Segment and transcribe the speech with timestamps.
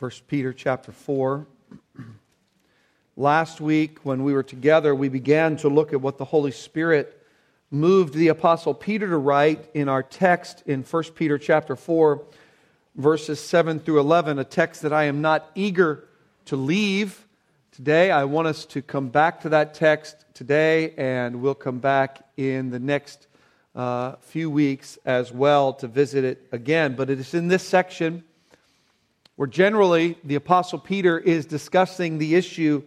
[0.00, 1.46] 1 Peter chapter 4.
[3.16, 7.24] Last week, when we were together, we began to look at what the Holy Spirit
[7.70, 12.24] moved the Apostle Peter to write in our text in 1 Peter chapter 4,
[12.96, 16.08] verses 7 through 11, a text that I am not eager
[16.46, 17.24] to leave.
[17.70, 22.20] Today, I want us to come back to that text today, and we'll come back
[22.36, 23.28] in the next
[23.76, 26.96] uh, few weeks as well to visit it again.
[26.96, 28.24] But it is in this section
[29.36, 32.82] where generally the Apostle Peter is discussing the issue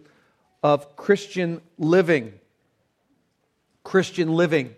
[0.62, 2.32] of Christian living.
[3.84, 4.74] Christian living.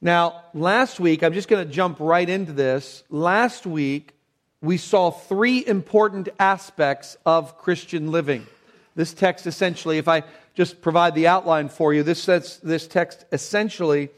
[0.00, 3.04] Now, last week, I'm just going to jump right into this.
[3.08, 4.12] Last week,
[4.60, 8.46] we saw three important aspects of Christian living.
[8.94, 10.24] This text essentially, if I
[10.54, 12.26] just provide the outline for you, this,
[12.62, 14.10] this text essentially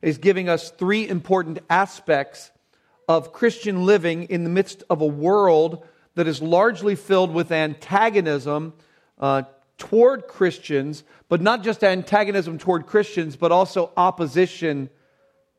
[0.00, 2.51] is giving us three important aspects
[3.12, 5.84] of Christian living in the midst of a world
[6.14, 8.72] that is largely filled with antagonism
[9.18, 9.42] uh,
[9.76, 14.88] toward Christians, but not just antagonism toward Christians, but also opposition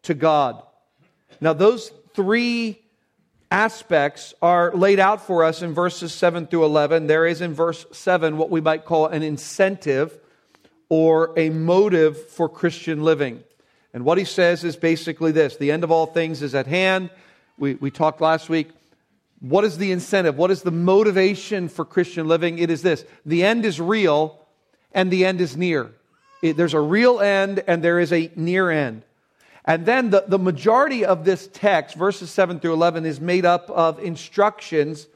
[0.02, 0.64] to God.
[1.40, 2.82] Now, those three
[3.52, 7.06] aspects are laid out for us in verses 7 through 11.
[7.06, 10.20] There is in verse 7 what we might call an incentive
[10.90, 13.44] or a motive for Christian living.
[13.94, 17.12] And what he says is basically this the end of all things is at hand.
[17.58, 18.70] We, we talked last week.
[19.40, 20.38] What is the incentive?
[20.38, 22.60] What is the motivation for Christian living?
[22.60, 24.40] It is this the end is real
[24.94, 25.92] and the end is near.
[26.42, 29.04] It, there's a real end and there is a near end.
[29.66, 33.70] And then the, the majority of this text, verses 7 through 11, is made up
[33.70, 35.08] of instructions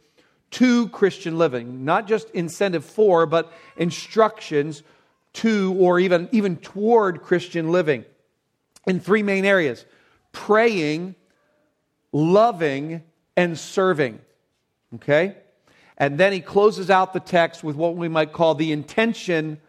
[0.51, 1.83] to Christian living.
[1.83, 4.83] Not just incentive for, but instructions
[5.33, 8.05] to or even, even toward Christian living
[8.85, 9.85] in three main areas
[10.31, 11.15] praying,
[12.11, 13.03] loving,
[13.35, 14.19] and serving.
[14.95, 15.35] Okay?
[15.97, 19.59] And then he closes out the text with what we might call the intention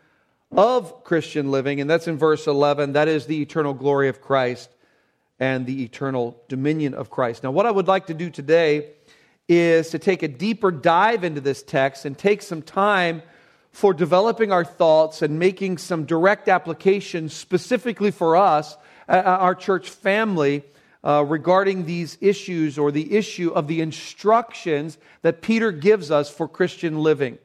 [0.51, 2.93] of Christian living, and that's in verse 11.
[2.93, 4.71] That is the eternal glory of Christ
[5.39, 7.43] and the eternal dominion of Christ.
[7.43, 8.91] Now, what I would like to do today
[9.49, 13.23] is to take a deeper dive into this text and take some time
[13.71, 18.77] for developing our thoughts and making some direct applications specifically for us,
[19.09, 20.65] uh, uh our church family,
[21.05, 26.49] uh, regarding these issues or the issue of the instructions that Peter gives us for
[26.49, 27.39] Christian living.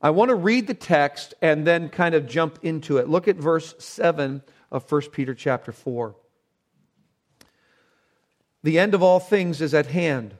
[0.00, 3.08] I want to read the text and then kind of jump into it.
[3.08, 6.14] Look at verse 7 of 1 Peter chapter 4.
[8.62, 10.34] The end of all things is at hand.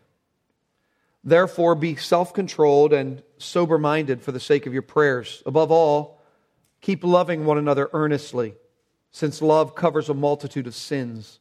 [1.25, 5.43] Therefore, be self controlled and sober minded for the sake of your prayers.
[5.45, 6.21] Above all,
[6.81, 8.55] keep loving one another earnestly,
[9.11, 11.41] since love covers a multitude of sins.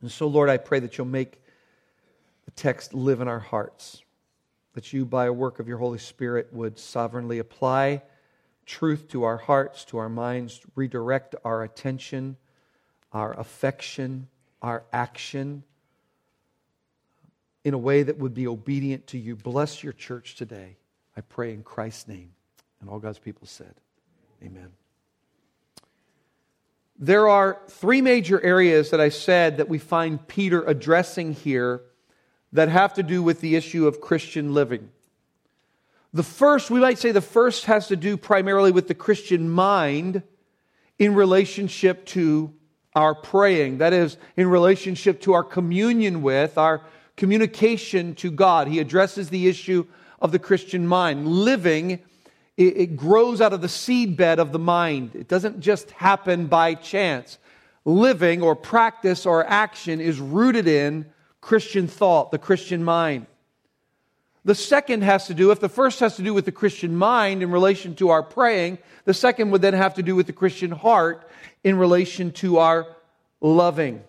[0.00, 1.40] And so, Lord, I pray that you'll make
[2.44, 4.02] the text live in our hearts,
[4.74, 8.02] that you, by a work of your Holy Spirit, would sovereignly apply
[8.66, 12.36] truth to our hearts, to our minds, redirect our attention,
[13.12, 14.28] our affection,
[14.60, 15.62] our action
[17.64, 19.34] in a way that would be obedient to you.
[19.34, 20.76] Bless your church today.
[21.16, 22.32] I pray in Christ's name.
[22.80, 23.74] And all God's people said,
[24.42, 24.70] Amen.
[26.98, 31.82] There are three major areas that I said that we find Peter addressing here
[32.52, 34.90] that have to do with the issue of Christian living.
[36.14, 40.22] The first, we might say the first has to do primarily with the Christian mind
[40.98, 42.54] in relationship to
[42.94, 43.78] our praying.
[43.78, 46.82] That is, in relationship to our communion with, our
[47.16, 48.68] communication to God.
[48.68, 49.86] He addresses the issue
[50.20, 51.28] of the Christian mind.
[51.28, 52.00] Living
[52.56, 55.14] it, grows out of the seedbed of the mind.
[55.14, 57.38] It doesn't just happen by chance.
[57.84, 61.06] Living or practice or action is rooted in
[61.40, 63.26] Christian thought, the Christian mind.
[64.44, 67.42] The second has to do, if the first has to do with the Christian mind
[67.42, 70.70] in relation to our praying, the second would then have to do with the Christian
[70.70, 71.28] heart
[71.62, 72.86] in relation to our
[73.40, 74.02] loving.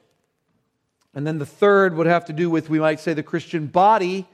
[1.14, 4.28] And then the third would have to do with, we might say, the Christian body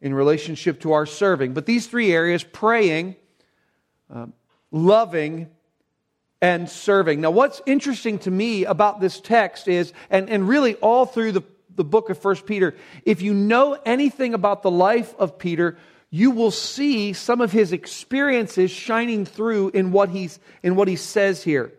[0.00, 1.54] in relationship to our serving.
[1.54, 3.16] But these three areas praying,
[4.10, 4.32] um,
[4.70, 5.48] loving,
[6.40, 7.20] and serving.
[7.20, 11.42] Now, what's interesting to me about this text is, and, and really all through the,
[11.74, 12.74] the book of First Peter,
[13.04, 15.76] if you know anything about the life of Peter,
[16.10, 20.96] you will see some of his experiences shining through in what, he's, in what he
[20.96, 21.72] says here.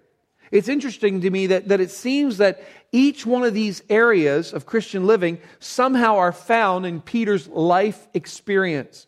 [0.52, 4.66] It's interesting to me that, that it seems that each one of these areas of
[4.66, 9.08] Christian living somehow are found in Peter's life experience.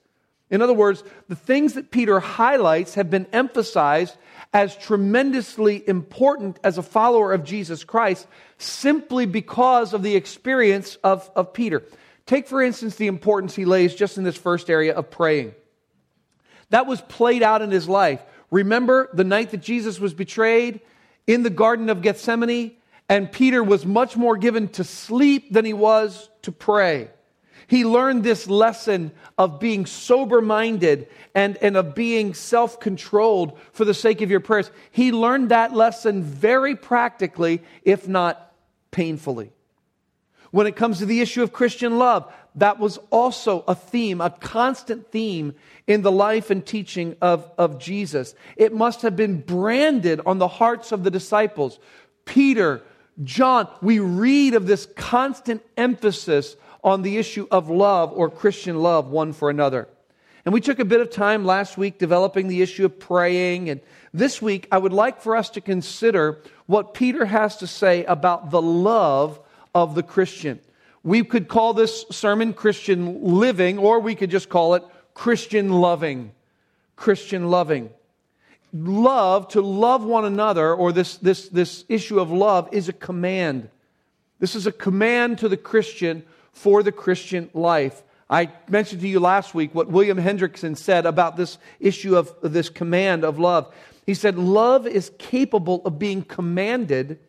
[0.52, 4.18] In other words, the things that Peter highlights have been emphasized
[4.54, 8.28] as tremendously important as a follower of Jesus Christ
[8.58, 11.82] simply because of the experience of, of Peter.
[12.26, 15.56] Take, for instance, the importance he lays just in this first area of praying.
[16.70, 18.22] That was played out in his life.
[18.52, 20.82] Remember the night that Jesus was betrayed
[21.28, 22.76] in the Garden of Gethsemane?
[23.08, 27.10] And Peter was much more given to sleep than he was to pray.
[27.72, 33.86] He learned this lesson of being sober minded and, and of being self controlled for
[33.86, 34.70] the sake of your prayers.
[34.92, 38.52] He learned that lesson very practically, if not
[38.92, 39.54] painfully.
[40.52, 44.32] When it comes to the issue of Christian love, that was also a theme, a
[44.32, 45.56] constant theme
[45.88, 48.36] in the life and teaching of, of Jesus.
[48.58, 51.80] It must have been branded on the hearts of the disciples.
[52.26, 52.84] Peter,
[53.24, 59.08] John, we read of this constant emphasis on the issue of love or Christian love
[59.08, 59.88] one for another.
[60.46, 63.70] And we took a bit of time last week developing the issue of praying.
[63.70, 63.80] And
[64.14, 68.50] this week, I would like for us to consider what Peter has to say about
[68.50, 69.40] the love
[69.76, 70.60] of the Christian.
[71.04, 74.84] We could call this sermon Christian living, or we could just call it
[75.14, 76.32] Christian loving.
[76.96, 77.90] Christian loving.
[78.74, 83.70] Love, to love one another, or this, this, this issue of love, is a command.
[84.40, 88.04] This is a command to the Christian for the Christian life.
[88.30, 92.70] I mentioned to you last week what William Hendriksen said about this issue of this
[92.70, 93.74] command of love.
[94.06, 97.20] He said, Love is capable of being commanded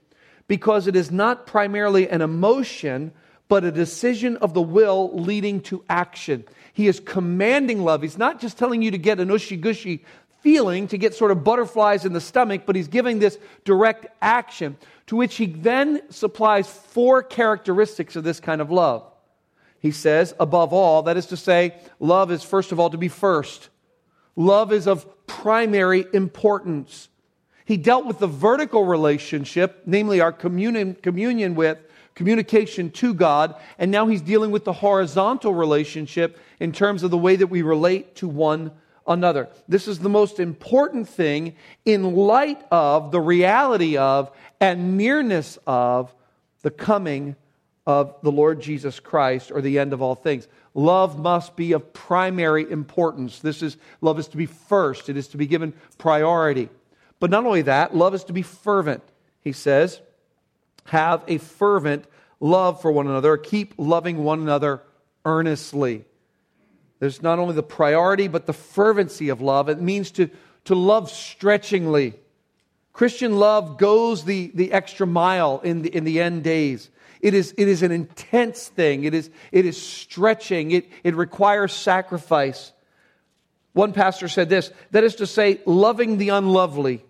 [0.46, 3.12] because it is not primarily an emotion,
[3.48, 6.44] but a decision of the will leading to action.
[6.72, 8.02] He is commanding love.
[8.02, 10.04] He's not just telling you to get an ushy gushy
[10.40, 14.76] feeling, to get sort of butterflies in the stomach, but he's giving this direct action,
[15.06, 19.11] to which he then supplies four characteristics of this kind of love.
[19.82, 23.08] He says, above all, that is to say, love is first of all to be
[23.08, 23.68] first.
[24.36, 27.08] Love is of primary importance.
[27.64, 31.78] He dealt with the vertical relationship, namely our communion, communion with,
[32.14, 37.18] communication to God, and now he's dealing with the horizontal relationship in terms of the
[37.18, 38.70] way that we relate to one
[39.04, 39.48] another.
[39.66, 44.30] This is the most important thing in light of the reality of
[44.60, 46.14] and nearness of
[46.62, 47.34] the coming
[47.86, 50.46] of the Lord Jesus Christ or the end of all things.
[50.74, 53.40] Love must be of primary importance.
[53.40, 55.08] This is love is to be first.
[55.08, 56.68] It is to be given priority.
[57.18, 59.02] But not only that, love is to be fervent.
[59.40, 60.00] He says,
[60.86, 62.04] have a fervent
[62.40, 63.36] love for one another.
[63.36, 64.82] Keep loving one another
[65.24, 66.04] earnestly.
[66.98, 69.68] There's not only the priority, but the fervency of love.
[69.68, 70.30] It means to,
[70.66, 72.14] to love stretchingly.
[72.92, 76.90] Christian love goes the, the extra mile in the, in the end days.
[77.22, 79.04] It is, it is an intense thing.
[79.04, 80.72] It is, it is stretching.
[80.72, 82.72] It, it requires sacrifice.
[83.72, 87.04] One pastor said this that is to say, loving the unlovely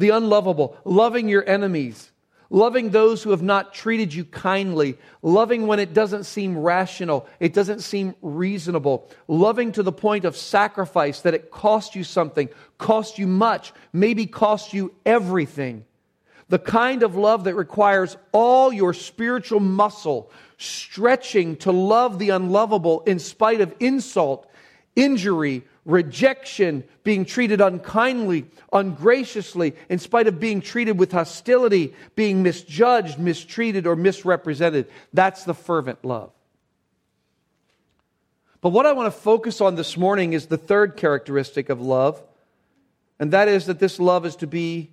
[0.00, 2.10] the unlovable, loving your enemies,
[2.48, 7.52] loving those who have not treated you kindly, loving when it doesn't seem rational, it
[7.52, 13.18] doesn't seem reasonable, loving to the point of sacrifice that it costs you something, costs
[13.18, 15.84] you much, maybe costs you everything.
[16.50, 23.02] The kind of love that requires all your spiritual muscle stretching to love the unlovable
[23.02, 24.50] in spite of insult,
[24.96, 33.20] injury, rejection, being treated unkindly, ungraciously, in spite of being treated with hostility, being misjudged,
[33.20, 34.88] mistreated, or misrepresented.
[35.12, 36.32] That's the fervent love.
[38.60, 42.20] But what I want to focus on this morning is the third characteristic of love,
[43.20, 44.90] and that is that this love is to be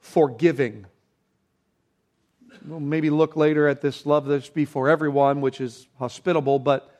[0.00, 0.86] forgiving.
[2.64, 6.94] We'll maybe look later at this love that's be for everyone, which is hospitable, but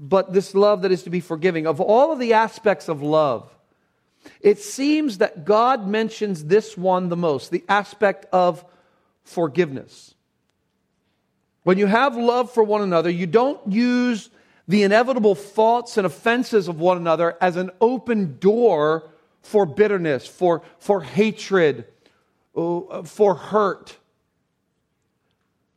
[0.00, 1.66] but this love that is to be forgiving.
[1.66, 3.48] Of all of the aspects of love,
[4.40, 8.64] it seems that God mentions this one the most the aspect of
[9.22, 10.14] forgiveness.
[11.62, 14.28] When you have love for one another, you don't use
[14.68, 19.10] the inevitable faults and offenses of one another as an open door
[19.42, 21.86] for bitterness, for, for hatred,
[22.54, 23.98] Oh, uh, for hurt.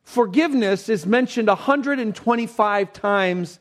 [0.04, 3.60] Forgiveness is mentioned 125 times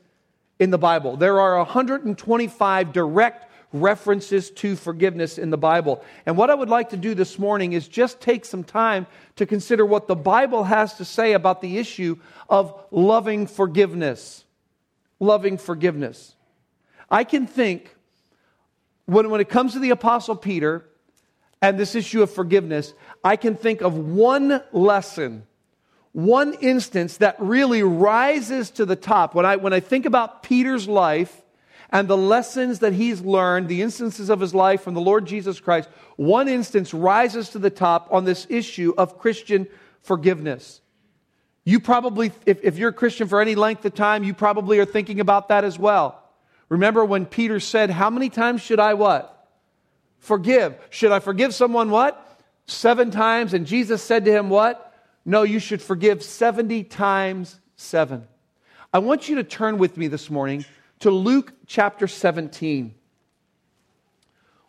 [0.59, 1.17] in the Bible.
[1.17, 6.05] There are 125 direct references to forgiveness in the Bible.
[6.25, 9.07] And what I would like to do this morning is just take some time
[9.37, 12.17] to consider what the Bible has to say about the issue
[12.49, 14.45] of loving forgiveness.
[15.19, 16.35] Loving forgiveness.
[17.11, 17.95] I can think,
[19.07, 20.85] when, when it comes to the Apostle Peter
[21.63, 22.93] and this issue of forgiveness,
[23.27, 25.47] I can think of one lesson
[26.17, 29.35] one instance that really rises to the top.
[29.35, 31.43] When I, when I think about Peter's life
[31.91, 35.61] and the lessons that he's learned, the instances of his life from the Lord Jesus
[35.61, 39.67] Christ, one instance rises to the top on this issue of Christian
[40.01, 40.81] forgiveness.
[41.65, 44.87] You probably, if, if you're a Christian for any length of time, you probably are
[44.87, 46.23] thinking about that as well.
[46.71, 49.51] Remember when Peter said, How many times should I what?
[50.19, 50.79] Forgive.
[50.89, 52.26] Should I forgive someone what?
[52.67, 53.55] Seven times.
[53.55, 54.95] And Jesus said to him, What?
[55.25, 58.27] No, you should forgive 70 times 7.
[58.93, 60.65] I want you to turn with me this morning
[61.01, 62.95] to Luke chapter 17.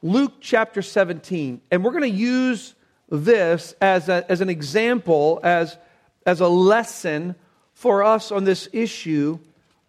[0.02, 1.62] Luke chapter 17.
[1.72, 2.76] And we're going to use
[3.10, 5.78] this as, a, as an example, as,
[6.26, 7.36] as a lesson
[7.74, 9.40] for us on this issue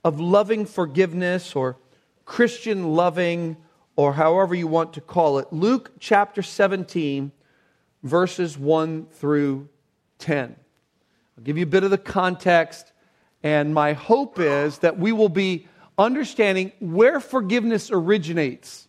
[0.05, 1.77] of loving forgiveness or
[2.25, 3.57] Christian loving
[3.97, 5.53] or however you want to call it.
[5.53, 7.33] Luke chapter 17,
[8.03, 9.69] verses 1 through
[10.19, 10.57] 10.
[11.37, 12.93] I'll give you a bit of the context,
[13.43, 18.89] and my hope is that we will be understanding where forgiveness originates.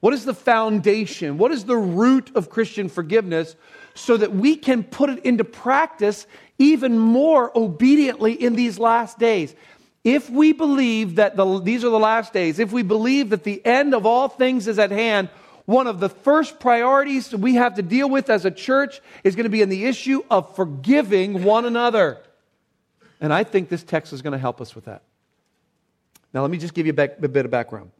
[0.00, 1.36] What is the foundation?
[1.36, 3.54] What is the root of Christian forgiveness
[3.94, 6.26] so that we can put it into practice
[6.58, 9.54] even more obediently in these last days?
[10.02, 13.64] If we believe that the, these are the last days, if we believe that the
[13.66, 15.28] end of all things is at hand,
[15.70, 19.44] one of the first priorities we have to deal with as a church is going
[19.44, 22.18] to be in the issue of forgiving one another.
[23.20, 25.02] And I think this text is going to help us with that.
[26.34, 27.92] Now, let me just give you a, bit of background.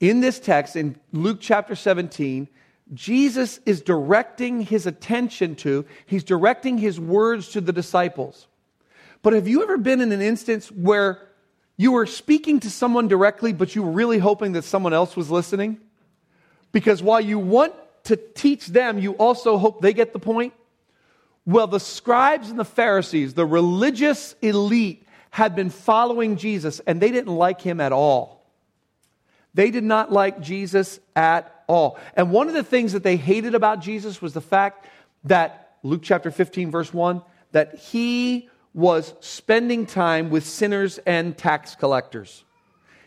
[0.00, 2.46] In this text, in Luke chapter 17,
[2.92, 8.48] Jesus is directing his attention to, he's directing his words to the disciples.
[9.22, 11.26] But have you ever been in an instance where
[11.78, 15.30] you were speaking to someone directly, but you were really hoping that someone else was
[15.30, 15.80] listening?
[16.72, 17.74] Because while you want
[18.04, 20.54] to teach them, you also hope they get the point.
[21.44, 27.10] Well, the scribes and the Pharisees, the religious elite, had been following Jesus and they
[27.10, 28.44] didn't like him at all.
[29.54, 31.98] They did not like Jesus at all.
[32.14, 34.86] And one of the things that they hated about Jesus was the fact
[35.24, 41.74] that, Luke chapter 15, verse 1, that he was spending time with sinners and tax
[41.74, 42.44] collectors.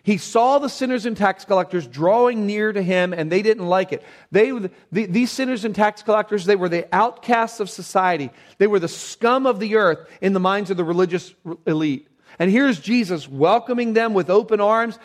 [0.05, 3.91] He saw the sinners and tax collectors drawing near to him, and they didn't like
[3.91, 4.03] it.
[4.31, 4.69] They, the,
[5.07, 8.29] these sinners and tax collectors, they were the outcasts of society.
[8.59, 11.33] They were the scum of the earth in the minds of the religious
[11.65, 12.07] elite.
[12.37, 14.99] And here's Jesus welcoming them with open arms.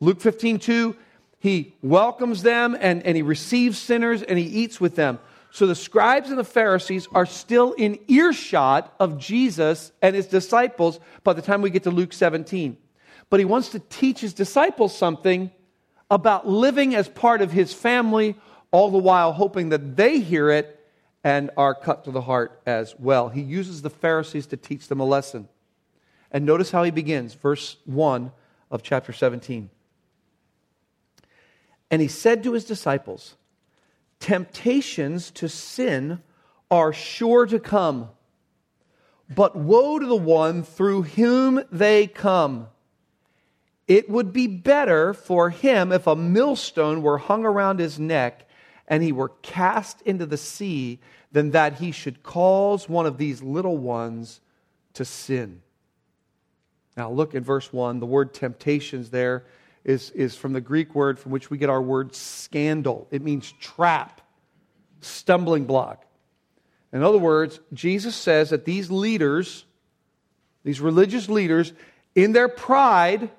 [0.00, 0.96] Luke 15, 2,
[1.38, 5.20] he welcomes them and, and he receives sinners and he eats with them.
[5.52, 10.98] So the scribes and the Pharisees are still in earshot of Jesus and his disciples
[11.22, 12.76] by the time we get to Luke 17
[13.32, 15.50] but he wants to teach his disciples something
[16.10, 18.36] about living as part of his family,
[18.70, 20.78] all the while hoping that they hear it
[21.24, 23.30] and are cut to the heart as well.
[23.30, 25.48] He uses the Pharisees to teach them a lesson.
[26.30, 28.30] And notice how he begins, verse 1
[28.70, 29.70] of chapter 17.
[31.90, 33.36] And he said to his disciples,
[34.20, 36.20] Temptations to sin
[36.70, 38.10] are sure to come,
[39.34, 42.68] but woe to the one through whom they come.
[43.88, 48.48] It would be better for him if a millstone were hung around his neck
[48.88, 51.00] and he were cast into the sea
[51.32, 54.40] than that he should cause one of these little ones
[54.94, 55.62] to sin.
[56.96, 58.00] Now, look at verse 1.
[58.00, 59.44] The word temptations there
[59.84, 63.08] is, is from the Greek word from which we get our word scandal.
[63.10, 64.20] It means trap,
[65.00, 66.04] stumbling block.
[66.92, 69.64] In other words, Jesus says that these leaders,
[70.64, 71.72] these religious leaders,
[72.14, 73.30] in their pride,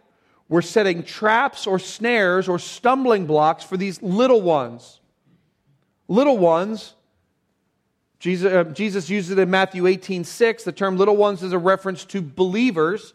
[0.50, 5.00] we're setting traps or snares or stumbling blocks for these little ones.
[6.08, 6.94] Little ones,
[8.20, 10.64] Jesus, uh, Jesus uses it in Matthew 18 6.
[10.64, 13.14] The term little ones is a reference to believers.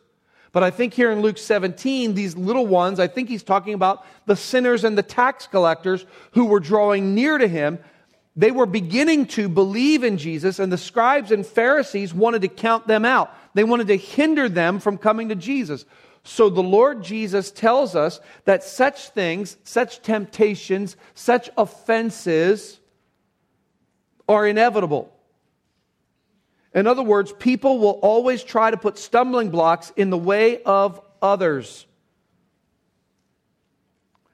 [0.53, 4.05] But I think here in Luke 17, these little ones, I think he's talking about
[4.27, 7.79] the sinners and the tax collectors who were drawing near to him.
[8.35, 12.87] They were beginning to believe in Jesus, and the scribes and Pharisees wanted to count
[12.87, 13.35] them out.
[13.55, 15.85] They wanted to hinder them from coming to Jesus.
[16.25, 22.81] So the Lord Jesus tells us that such things, such temptations, such offenses
[24.29, 25.13] are inevitable.
[26.75, 31.01] In other words, people will always try to put stumbling blocks in the way of
[31.23, 31.87] others.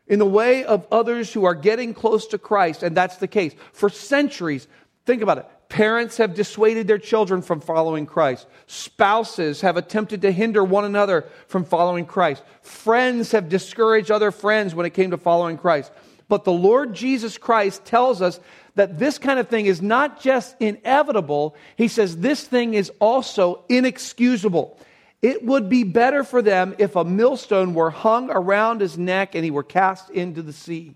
[0.07, 3.55] in the way of others who are getting close to Christ, and that's the case.
[3.73, 4.69] For centuries,
[5.07, 5.47] think about it.
[5.75, 8.47] Parents have dissuaded their children from following Christ.
[8.69, 12.45] Spouses have attempted to hinder one another from following Christ.
[12.63, 15.91] Friends have discouraged other friends when it came to following Christ.
[16.29, 18.39] But the Lord Jesus Christ tells us
[18.77, 23.65] that this kind of thing is not just inevitable, He says this thing is also
[23.69, 24.79] inexcusable.
[25.23, 29.45] It would be better for them if a millstone were hung around his neck and
[29.45, 30.95] he were cast into the sea.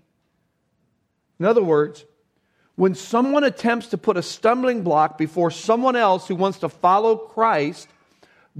[1.37, 2.05] In other words,
[2.79, 7.17] when someone attempts to put a stumbling block before someone else who wants to follow
[7.17, 7.89] Christ,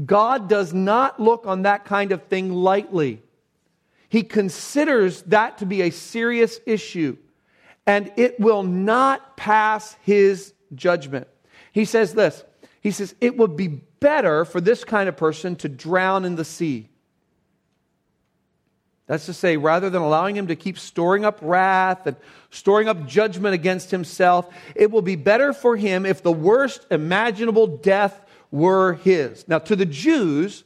[0.05, 3.23] God does not look on that kind of thing lightly.
[4.09, 7.15] He considers that to be a serious issue,
[7.88, 11.29] and it will not pass his judgment.
[11.71, 12.43] He says this
[12.81, 16.43] He says, It would be better for this kind of person to drown in the
[16.43, 16.88] sea.
[19.09, 22.15] That's to say, rather than allowing him to keep storing up wrath and
[22.51, 27.65] storing up judgment against himself, it will be better for him if the worst imaginable
[27.65, 29.47] death were his.
[29.47, 30.63] Now, to the Jews,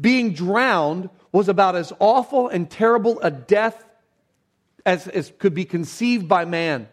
[0.00, 3.84] being drowned was about as awful and terrible a death
[4.86, 6.88] as, as could be conceived by man.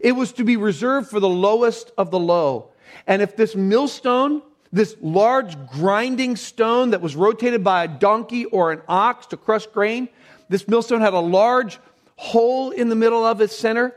[0.00, 2.70] It was to be reserved for the lowest of the low.
[3.06, 4.40] And if this millstone
[4.74, 9.66] this large grinding stone that was rotated by a donkey or an ox to crush
[9.66, 10.08] grain.
[10.48, 11.78] This millstone had a large
[12.16, 13.94] hole in the middle of its center.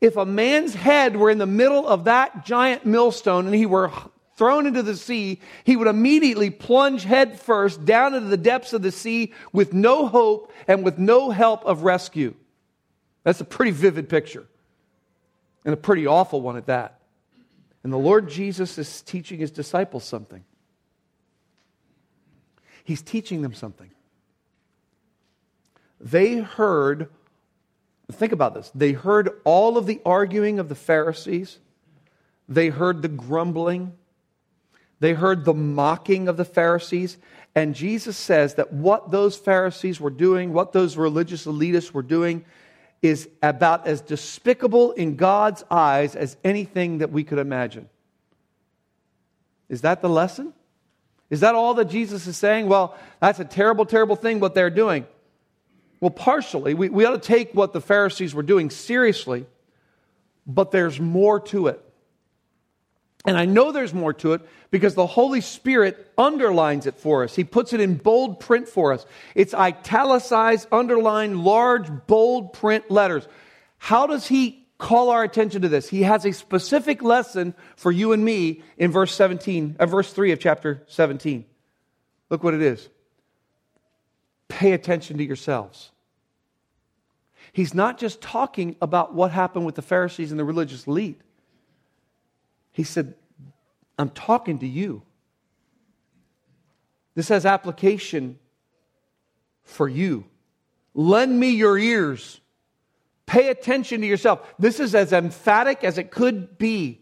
[0.00, 3.92] If a man's head were in the middle of that giant millstone and he were
[4.36, 8.80] thrown into the sea, he would immediately plunge head first down into the depths of
[8.80, 12.34] the sea with no hope and with no help of rescue.
[13.24, 14.46] That's a pretty vivid picture
[15.66, 17.00] and a pretty awful one at that.
[17.84, 20.42] And the Lord Jesus is teaching his disciples something.
[22.82, 23.90] He's teaching them something.
[26.00, 27.08] They heard,
[28.10, 31.58] think about this, they heard all of the arguing of the Pharisees,
[32.48, 33.92] they heard the grumbling,
[35.00, 37.18] they heard the mocking of the Pharisees.
[37.54, 42.44] And Jesus says that what those Pharisees were doing, what those religious elitists were doing,
[43.04, 47.90] is about as despicable in God's eyes as anything that we could imagine.
[49.68, 50.54] Is that the lesson?
[51.28, 52.66] Is that all that Jesus is saying?
[52.66, 55.06] Well, that's a terrible, terrible thing what they're doing.
[56.00, 56.72] Well, partially.
[56.72, 59.44] We, we ought to take what the Pharisees were doing seriously,
[60.46, 61.84] but there's more to it.
[63.24, 67.34] And I know there's more to it because the Holy Spirit underlines it for us.
[67.34, 69.06] He puts it in bold print for us.
[69.34, 73.26] It's italicized, underlined, large, bold print letters.
[73.78, 75.88] How does He call our attention to this?
[75.88, 80.32] He has a specific lesson for you and me in verse 17, uh, verse 3
[80.32, 81.46] of chapter 17.
[82.28, 82.90] Look what it is.
[84.48, 85.92] Pay attention to yourselves.
[87.54, 91.20] He's not just talking about what happened with the Pharisees and the religious elite.
[92.74, 93.14] He said,
[93.96, 95.02] I'm talking to you.
[97.14, 98.38] This has application
[99.62, 100.24] for you.
[100.92, 102.40] Lend me your ears.
[103.26, 104.40] Pay attention to yourself.
[104.58, 107.00] This is as emphatic as it could be.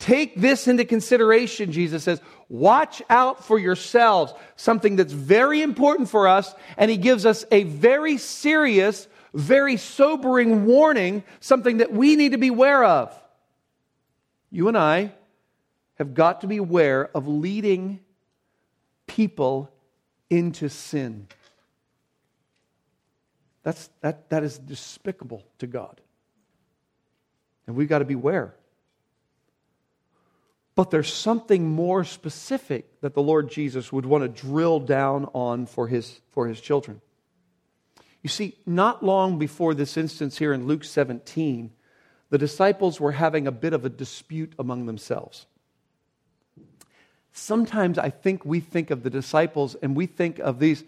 [0.00, 2.20] Take this into consideration, Jesus says.
[2.48, 6.52] Watch out for yourselves, something that's very important for us.
[6.76, 12.38] And he gives us a very serious, very sobering warning, something that we need to
[12.38, 13.16] be aware of.
[14.50, 15.12] You and I
[15.94, 18.00] have got to be aware of leading
[19.06, 19.70] people
[20.28, 21.26] into sin.
[23.62, 26.00] That's, that, that is despicable to God.
[27.66, 28.54] And we've got to beware.
[30.74, 35.66] But there's something more specific that the Lord Jesus would want to drill down on
[35.66, 37.00] for his, for his children.
[38.22, 41.70] You see, not long before this instance here in Luke 17,
[42.30, 45.46] the disciples were having a bit of a dispute among themselves.
[47.32, 50.84] Sometimes I think we think of the disciples and we think of these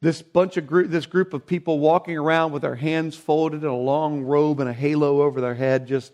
[0.00, 3.68] this bunch of group, this group of people walking around with their hands folded in
[3.68, 6.12] a long robe and a halo over their head, just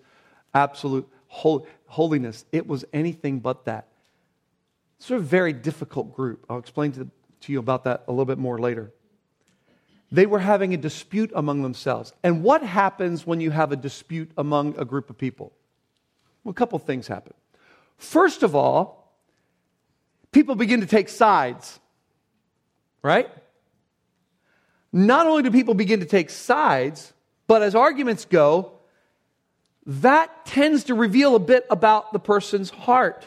[0.52, 2.44] absolute holiness.
[2.52, 3.88] It was anything but that.
[4.98, 6.44] It's a very difficult group.
[6.50, 7.08] I'll explain to,
[7.40, 8.92] to you about that a little bit more later.
[10.10, 12.12] They were having a dispute among themselves.
[12.22, 15.52] And what happens when you have a dispute among a group of people?
[16.42, 17.34] Well, a couple things happen.
[17.98, 19.12] First of all,
[20.32, 21.78] people begin to take sides,
[23.02, 23.28] right?
[24.92, 27.12] Not only do people begin to take sides,
[27.46, 28.72] but as arguments go,
[29.84, 33.26] that tends to reveal a bit about the person's heart.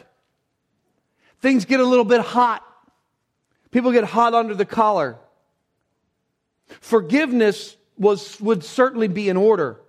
[1.40, 2.64] Things get a little bit hot.
[3.70, 5.18] People get hot under the collar.
[6.66, 9.80] Forgiveness was, would certainly be in order.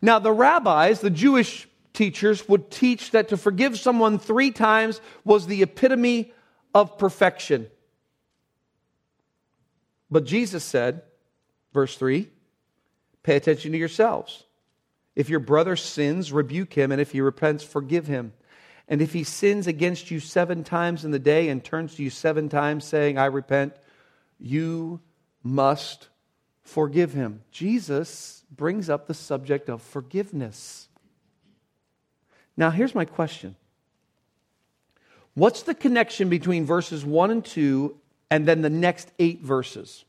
[0.00, 5.46] Now, the rabbis, the Jewish teachers, would teach that to forgive someone three times was
[5.46, 6.32] the epitome
[6.74, 7.68] of perfection.
[10.10, 11.02] But Jesus said,
[11.72, 12.28] verse 3,
[13.22, 14.44] pay attention to yourselves.
[15.16, 18.32] If your brother sins, rebuke him, and if he repents, forgive him.
[18.86, 22.08] And if he sins against you seven times in the day and turns to you
[22.08, 23.74] seven times saying, I repent,
[24.38, 25.00] you
[25.42, 26.08] must
[26.62, 27.42] forgive him.
[27.50, 30.88] Jesus brings up the subject of forgiveness.
[32.56, 33.56] Now, here's my question
[35.34, 37.96] What's the connection between verses 1 and 2
[38.30, 40.04] and then the next eight verses?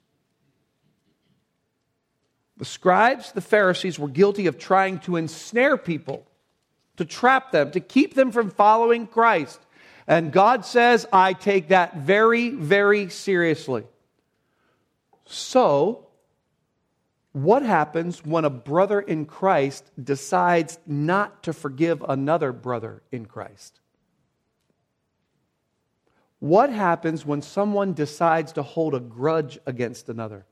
[2.57, 6.25] The scribes, the Pharisees, were guilty of trying to ensnare people,
[6.97, 9.59] to trap them, to keep them from following Christ.
[10.07, 13.85] And God says, I take that very, very seriously.
[15.31, 16.07] So,
[17.33, 23.79] what happens when a brother in Christ decides not to forgive another brother in Christ?
[26.39, 30.47] What happens when someone decides to hold a grudge against another?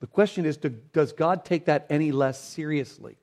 [0.00, 3.18] The question is does God take that any less seriously?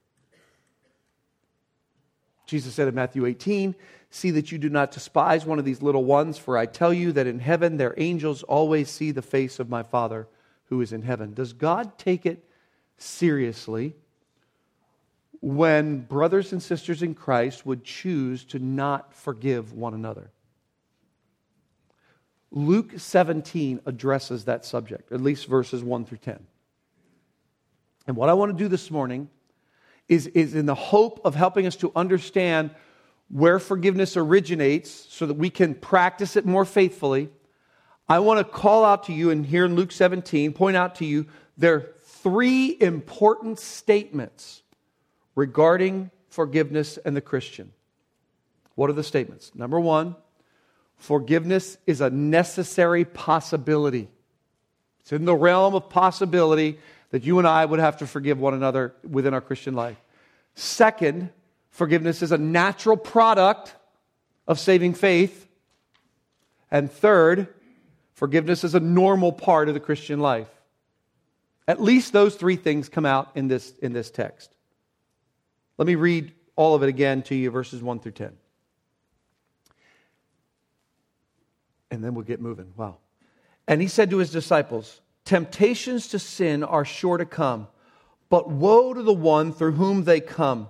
[2.46, 3.74] Jesus said in Matthew 18,
[4.12, 7.12] See that you do not despise one of these little ones, for I tell you
[7.14, 10.28] that in heaven their angels always see the face of my Father
[10.70, 11.34] who is in heaven.
[11.34, 12.44] Does God take it
[12.98, 13.96] seriously
[15.42, 20.32] when brothers and sisters in Christ would choose to not forgive one another?
[22.52, 26.40] Luke 17 addresses that subject, at least verses 1 through 10.
[28.08, 29.30] And what I want to do this morning
[30.08, 32.70] is, is in the hope of helping us to understand
[33.30, 37.30] where forgiveness originates so that we can practice it more faithfully.
[38.08, 41.06] I want to call out to you, and here in Luke 17, point out to
[41.06, 41.26] you
[41.58, 44.62] there are three important statements
[45.36, 47.72] regarding forgiveness and the Christian.
[48.76, 49.52] What are the statements?
[49.56, 50.16] Number one,
[50.98, 54.10] forgiveness is a necessary possibility.
[55.02, 56.80] It's in the realm of possibility
[57.12, 59.98] that you and I would have to forgive one another within our Christian life.
[60.56, 61.30] Second,
[61.70, 63.76] forgiveness is a natural product
[64.48, 65.48] of saving faith.
[66.70, 67.55] And third,
[68.16, 70.50] forgiveness is a normal part of the Christian life.
[71.68, 74.56] At least those three things come out in this, in this text.
[75.78, 78.34] Let me read all of it again to you, verses 1 through 10.
[81.92, 82.74] And then we'll get moving.
[82.76, 82.98] Wow.
[83.68, 87.68] And he said to his disciples, Temptations to sin are sure to come,
[88.30, 90.70] but woe to the one through whom they come.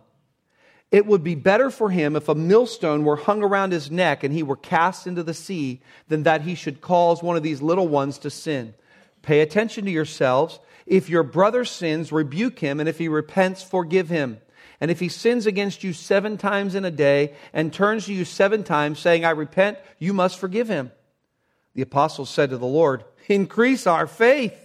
[0.91, 4.34] It would be better for him if a millstone were hung around his neck and
[4.34, 7.88] he were cast into the sea than that he should cause one of these little
[7.88, 8.74] ones to sin.
[9.21, 10.60] Pay attention to yourselves.
[10.86, 14.39] If your brother sins, rebuke him, and if he repents, forgive him.
[14.80, 18.24] And if he sins against you seven times in a day and turns to you
[18.24, 20.91] seven times, saying, I repent, you must forgive him.
[21.74, 24.56] The apostles said to the Lord, Increase our faith.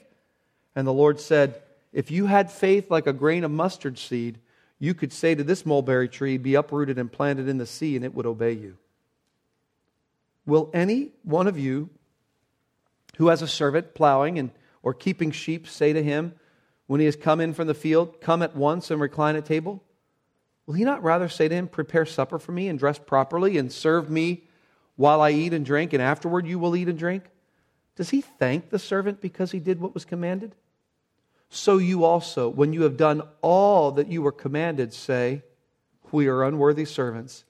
[0.77, 1.61] And the Lord said,
[1.93, 4.39] If you had faith like a grain of mustard seed,
[4.81, 8.05] you could say to this mulberry tree, Be uprooted and planted in the sea, and
[8.05, 8.79] it would obey you.
[10.47, 11.91] Will any one of you
[13.19, 14.51] who has a servant plowing and,
[14.83, 16.35] or keeping sheep say to him,
[16.87, 19.85] when he has come in from the field, Come at once and recline at table?
[20.67, 23.71] Will he not rather say to him, Prepare supper for me and dress properly and
[23.71, 24.45] serve me
[24.97, 27.25] while I eat and drink, and afterward you will eat and drink?
[27.97, 30.55] Does he thank the servant because he did what was commanded?
[31.51, 35.43] So you also, when you have done all that you were commanded, say,
[36.13, 37.45] We are unworthy servants.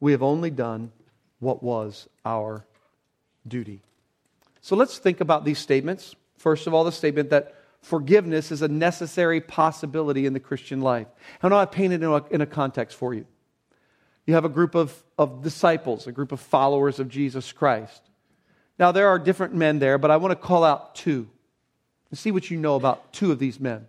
[0.00, 0.92] We have only done
[1.38, 2.66] what was our
[3.46, 3.80] duty.
[4.60, 6.16] So let's think about these statements.
[6.36, 11.06] First of all, the statement that forgiveness is a necessary possibility in the Christian life.
[11.40, 13.24] Do I paint it in a, in a context for you?
[14.26, 18.02] You have a group of, of disciples, a group of followers of Jesus Christ.
[18.78, 21.28] Now, there are different men there, but I want to call out two
[22.10, 23.86] and see what you know about two of these men.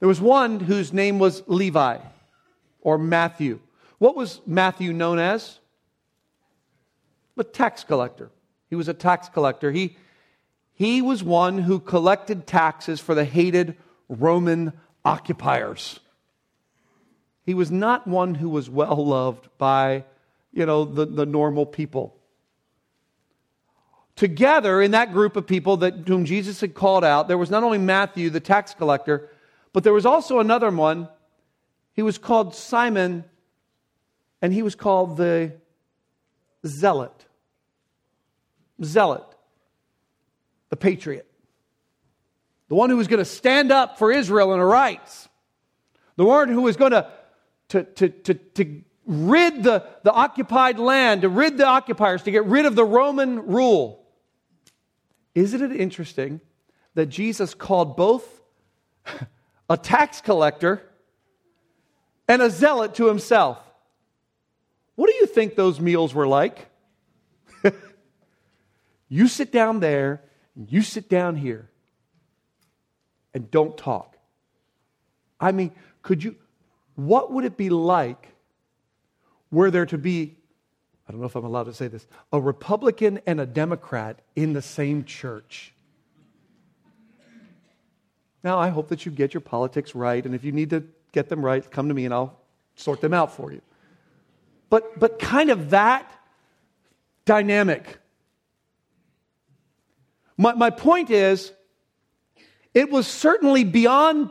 [0.00, 1.98] There was one whose name was Levi
[2.80, 3.60] or Matthew.
[3.98, 5.58] What was Matthew known as?
[7.36, 8.30] A tax collector.
[8.70, 9.70] He was a tax collector.
[9.70, 9.96] He,
[10.74, 13.76] he was one who collected taxes for the hated
[14.08, 14.72] Roman
[15.04, 16.00] occupiers.
[17.44, 20.04] He was not one who was well loved by,
[20.52, 22.17] you know, the, the normal people
[24.18, 27.62] together in that group of people that whom Jesus had called out, there was not
[27.62, 29.30] only Matthew, the tax collector,
[29.72, 31.08] but there was also another one.
[31.94, 33.24] He was called Simon,
[34.42, 35.52] and he was called the
[36.66, 37.26] zealot.
[38.82, 39.24] Zealot,
[40.70, 41.30] the patriot.
[42.68, 45.28] the one who was going to stand up for Israel and her rights,
[46.16, 47.08] the one who was going to,
[47.68, 52.46] to, to, to, to rid the, the occupied land, to rid the occupiers, to get
[52.46, 53.97] rid of the Roman rule.
[55.38, 56.40] Isn't it interesting
[56.94, 58.24] that Jesus called both
[59.70, 60.82] a tax collector
[62.26, 63.58] and a zealot to himself?
[64.96, 66.68] What do you think those meals were like?
[69.08, 70.22] you sit down there,
[70.56, 71.70] and you sit down here,
[73.32, 74.16] and don't talk.
[75.38, 75.70] I mean,
[76.02, 76.34] could you,
[76.96, 78.26] what would it be like
[79.52, 80.37] were there to be,
[81.08, 84.52] I don't know if I'm allowed to say this, a Republican and a Democrat in
[84.52, 85.72] the same church?
[88.44, 91.30] Now, I hope that you get your politics right, and if you need to get
[91.30, 92.38] them right, come to me and I'll
[92.76, 93.62] sort them out for you.
[94.68, 96.12] But, but kind of that
[97.24, 97.98] dynamic.
[100.36, 101.52] My, my point is,
[102.74, 104.30] it was certainly beyond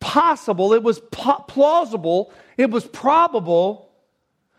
[0.00, 3.93] possible, it was plausible, it was probable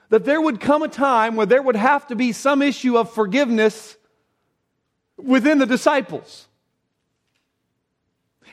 [0.10, 3.12] that there would come a time where there would have to be some issue of
[3.12, 3.98] forgiveness
[5.18, 6.48] within the disciples.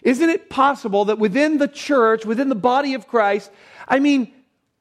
[0.02, 3.50] Isn't it possible that within the church, within the body of Christ,
[3.86, 4.32] I mean,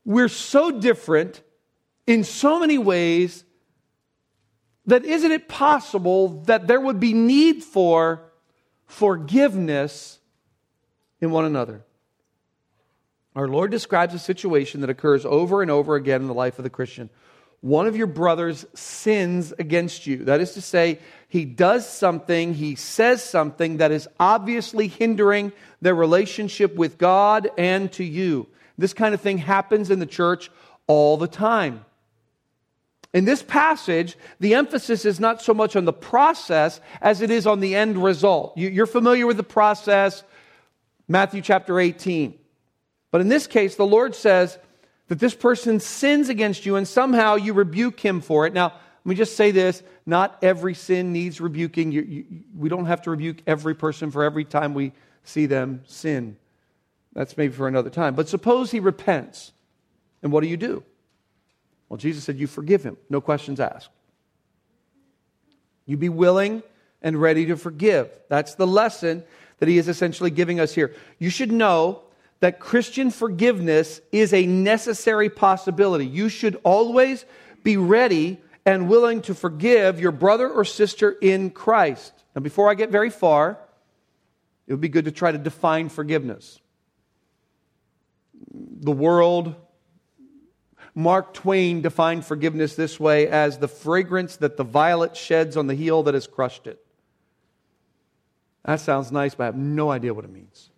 [0.04, 1.42] we're so different
[2.08, 3.44] in so many ways
[4.88, 8.22] that isn't it possible that there would be need for
[8.88, 10.20] forgiveness
[11.20, 11.84] in one another?
[13.36, 16.64] Our Lord describes a situation that occurs over and over again in the life of
[16.64, 17.10] the Christian.
[17.62, 20.26] One of your brothers sins against you.
[20.26, 25.96] That is to say, he does something, he says something that is obviously hindering their
[25.96, 28.48] relationship with God and to you.
[28.78, 30.50] This kind of thing happens in the church
[30.88, 31.86] all the time.
[33.14, 37.46] In this passage, the emphasis is not so much on the process as it is
[37.46, 38.58] on the end result.
[38.58, 40.24] You're familiar with the process,
[41.08, 42.40] Matthew chapter 18.
[43.12, 44.58] But in this case, the Lord says
[45.10, 48.54] that this person sins against you and somehow you rebuke him for it.
[48.54, 48.68] Now,
[49.04, 51.92] let me just say this not every sin needs rebuking.
[51.92, 54.94] You, you, we don't have to rebuke every person for every time we
[55.24, 56.38] see them sin.
[57.14, 58.16] That's maybe for another time.
[58.16, 59.52] But suppose he repents.
[60.24, 60.84] And what do you do?
[61.90, 63.90] Well, Jesus said, You forgive him, no questions asked.
[65.86, 66.64] You be willing
[67.02, 68.10] and ready to forgive.
[68.30, 69.24] That's the lesson
[69.60, 70.96] that he is essentially giving us here.
[71.20, 72.04] You should know
[72.42, 76.06] that Christian forgiveness is a necessary possibility.
[76.06, 77.26] You should always
[77.64, 82.14] be ready and willing to forgive your brother or sister in Christ.
[82.36, 83.60] Now, before I get very far,
[84.68, 86.60] it would be good to try to define forgiveness.
[88.52, 89.56] The world,
[90.96, 95.76] Mark Twain defined forgiveness this way as the fragrance that the violet sheds on the
[95.76, 96.84] heel that has crushed it.
[98.66, 100.71] That sounds nice, but I have no idea what it means.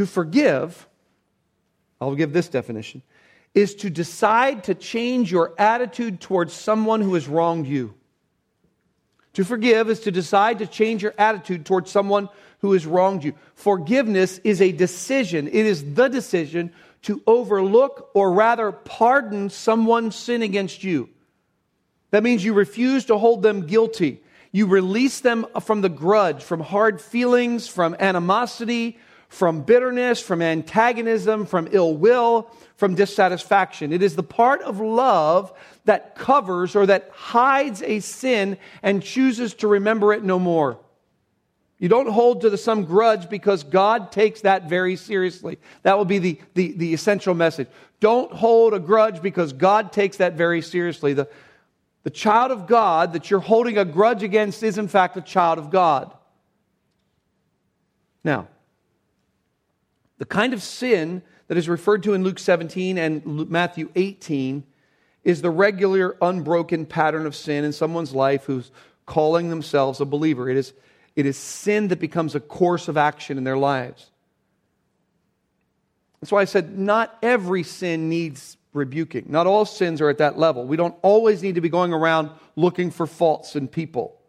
[0.00, 0.88] To forgive,
[2.00, 3.02] I'll give this definition,
[3.52, 7.92] is to decide to change your attitude towards someone who has wronged you.
[9.34, 13.34] To forgive is to decide to change your attitude towards someone who has wronged you.
[13.54, 20.40] Forgiveness is a decision, it is the decision to overlook or rather pardon someone's sin
[20.40, 21.10] against you.
[22.10, 24.22] That means you refuse to hold them guilty.
[24.50, 28.98] You release them from the grudge, from hard feelings, from animosity,
[29.30, 33.92] from bitterness, from antagonism, from ill will, from dissatisfaction.
[33.92, 39.54] It is the part of love that covers or that hides a sin and chooses
[39.54, 40.78] to remember it no more.
[41.78, 45.58] You don't hold to the, some grudge because God takes that very seriously.
[45.84, 47.68] That will be the, the, the essential message.
[48.00, 51.14] Don't hold a grudge because God takes that very seriously.
[51.14, 51.28] The,
[52.02, 55.58] the child of God that you're holding a grudge against is, in fact, a child
[55.58, 56.12] of God.
[58.24, 58.48] Now,
[60.20, 64.62] the kind of sin that is referred to in Luke 17 and Matthew 18
[65.24, 68.70] is the regular, unbroken pattern of sin in someone's life who's
[69.06, 70.50] calling themselves a believer.
[70.50, 70.74] It is
[71.16, 74.10] it is sin that becomes a course of action in their lives.
[76.20, 79.24] That's why I said not every sin needs rebuking.
[79.28, 80.66] Not all sins are at that level.
[80.66, 84.20] We don't always need to be going around looking for faults in people.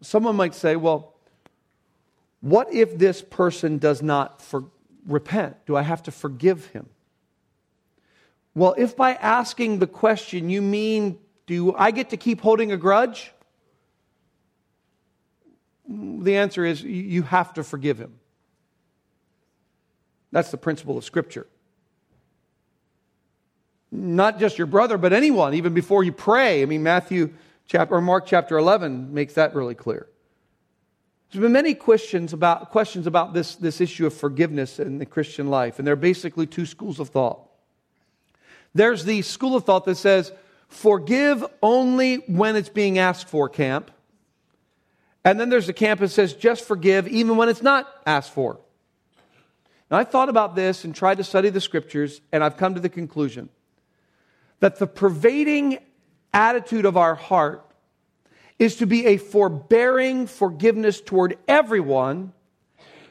[0.00, 1.13] Someone might say, well,
[2.44, 4.66] what if this person does not for,
[5.06, 5.56] repent?
[5.64, 6.90] Do I have to forgive him?
[8.54, 12.76] Well, if by asking the question you mean, do I get to keep holding a
[12.76, 13.32] grudge?
[15.88, 18.12] The answer is you have to forgive him.
[20.30, 21.46] That's the principle of Scripture.
[23.90, 26.60] Not just your brother, but anyone, even before you pray.
[26.60, 27.32] I mean, Matthew
[27.66, 30.08] chapter or Mark chapter 11 makes that really clear.
[31.34, 35.48] There's been many questions about, questions about this, this issue of forgiveness in the Christian
[35.48, 37.40] life, and there are basically two schools of thought.
[38.72, 40.30] There's the school of thought that says,
[40.68, 43.90] forgive only when it's being asked for camp.
[45.24, 48.60] And then there's the camp that says, just forgive even when it's not asked for.
[49.90, 52.80] Now, I thought about this and tried to study the scriptures, and I've come to
[52.80, 53.48] the conclusion
[54.60, 55.78] that the pervading
[56.32, 57.73] attitude of our heart
[58.58, 62.32] is to be a forbearing forgiveness toward everyone,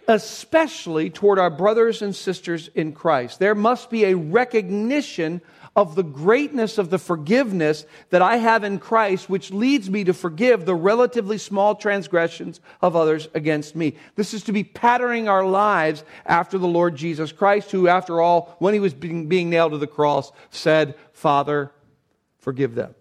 [0.07, 3.39] especially toward our brothers and sisters in Christ.
[3.39, 5.41] There must be a recognition
[5.75, 10.13] of the greatness of the forgiveness that I have in Christ, which leads me to
[10.13, 13.95] forgive the relatively small transgressions of others against me.
[14.15, 18.55] This is to be patterning our lives after the Lord Jesus Christ, who, after all,
[18.59, 21.71] when he was being, being nailed to the cross, said, Father,
[22.37, 22.93] forgive them.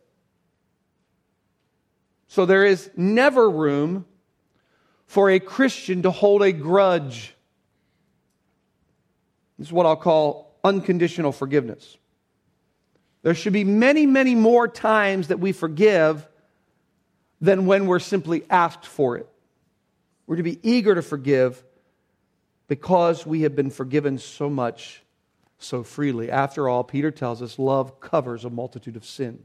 [2.32, 4.06] So there is never room
[5.04, 7.34] for a Christian to hold a grudge.
[9.58, 11.98] This is what I'll call unconditional forgiveness.
[13.20, 16.26] There should be many, many more times that we forgive
[17.42, 19.28] than when we're simply asked for it.
[20.26, 21.62] We're to be eager to forgive
[22.66, 25.02] because we have been forgiven so much
[25.58, 26.30] so freely.
[26.30, 29.44] After all, Peter tells us love covers a multitude of sin.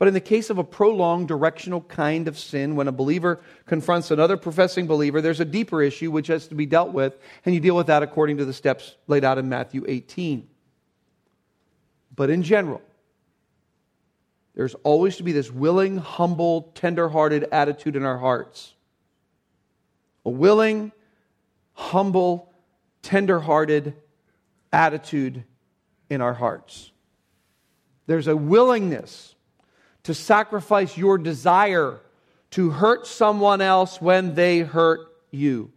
[0.00, 4.10] But in the case of a prolonged directional kind of sin, when a believer confronts
[4.10, 7.60] another professing believer, there's a deeper issue which has to be dealt with, and you
[7.60, 10.48] deal with that according to the steps laid out in Matthew 18.
[12.16, 12.80] But in general,
[14.54, 18.72] there's always to be this willing, humble, tender-hearted attitude in our hearts.
[20.24, 20.92] A willing,
[21.74, 22.50] humble,
[23.02, 23.94] tender-hearted
[24.72, 25.44] attitude
[26.08, 26.90] in our hearts.
[28.06, 29.34] There's a willingness
[30.04, 32.00] to sacrifice your desire
[32.52, 35.70] to hurt someone else when they hurt you.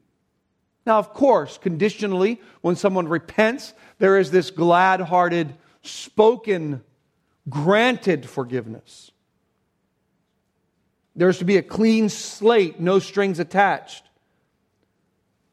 [0.86, 6.84] Now, of course, conditionally, when someone repents, there is this glad hearted, spoken,
[7.50, 9.12] granted forgiveness.
[11.16, 14.04] There's to be a clean slate, no strings attached.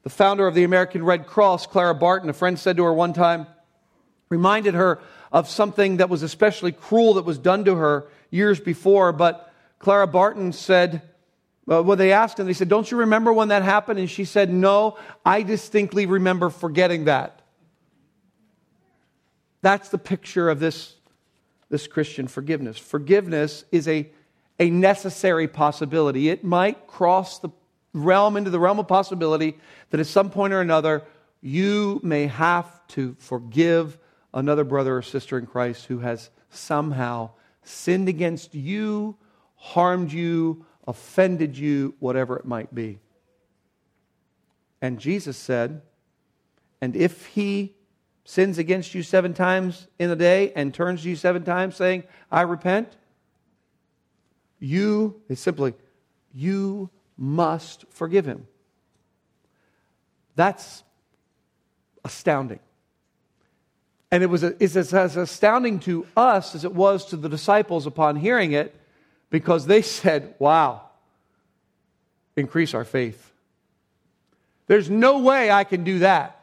[0.03, 3.13] The founder of the American Red Cross, Clara Barton, a friend said to her one
[3.13, 3.47] time,
[4.31, 9.13] reminded her of something that was especially cruel that was done to her years before.
[9.13, 11.03] But Clara Barton said,
[11.71, 14.01] uh, well, they asked her, they said, Don't you remember when that happened?
[14.01, 17.43] And she said, No, I distinctly remember forgetting that.
[19.63, 20.95] That's the picture of this,
[21.69, 22.79] this Christian forgiveness.
[22.79, 24.11] Forgiveness is a,
[24.59, 26.29] a necessary possibility.
[26.29, 27.51] It might cross the
[27.93, 29.59] realm into the realm of possibility
[29.91, 31.03] that at some point or another
[31.41, 33.99] you may have to forgive
[34.33, 37.31] another brother or sister in Christ who has somehow
[37.63, 39.17] sinned against you,
[39.57, 42.99] harmed you, offended you, whatever it might be.
[44.83, 45.83] And Jesus said,
[46.81, 47.75] And if he
[48.25, 52.05] sins against you seven times in a day and turns to you seven times saying,
[52.31, 52.97] I repent,
[54.59, 55.75] you, it's simply,
[56.33, 58.47] you must forgive him.
[60.37, 60.85] That's
[62.05, 62.61] astounding.
[64.11, 68.17] And it was it's as astounding to us as it was to the disciples upon
[68.17, 68.75] hearing it
[69.31, 70.83] because they said, Wow,
[72.37, 73.31] increase our faith.
[74.67, 76.37] There's no way I can do that.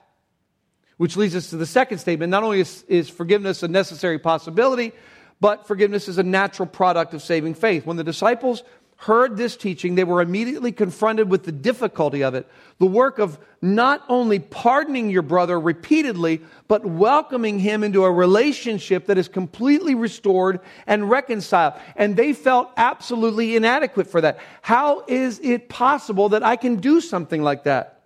[0.98, 2.32] Which leads us to the second statement.
[2.32, 4.94] Not only is, is forgiveness a necessary possibility,
[5.40, 7.86] but forgiveness is a natural product of saving faith.
[7.86, 8.64] When the disciples
[8.98, 12.48] heard this teaching, they were immediately confronted with the difficulty of it.
[12.80, 19.06] The work of not only pardoning your brother repeatedly, but welcoming him into a relationship
[19.06, 21.76] that is completely restored and reconciled.
[21.96, 24.40] And they felt absolutely inadequate for that.
[24.64, 28.02] How is it possible that I can do something like that?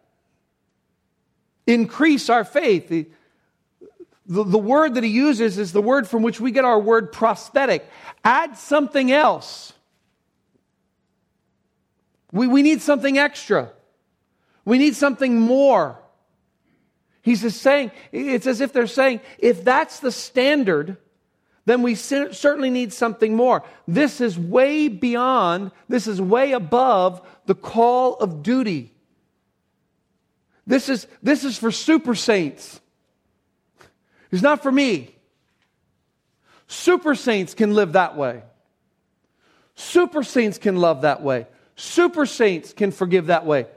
[1.65, 2.89] Increase our faith.
[2.89, 3.07] The,
[4.25, 7.89] the, word that he uses is the word from which we get our word prosthetic.
[8.25, 9.73] Add something else.
[12.31, 13.71] We, we need something extra.
[14.65, 15.99] We need something more.
[17.21, 20.97] He's just saying, it's as if they're saying, if that's the standard,
[21.65, 23.63] then we certainly need something more.
[23.87, 28.93] This is way beyond, this is way above the call of duty.
[30.65, 32.79] This is, this is for super saints.
[34.31, 35.15] It's not for me.
[36.67, 38.43] Super saints can live that way.
[39.75, 41.47] Super saints can love that way.
[41.75, 43.67] Super saints can forgive that way,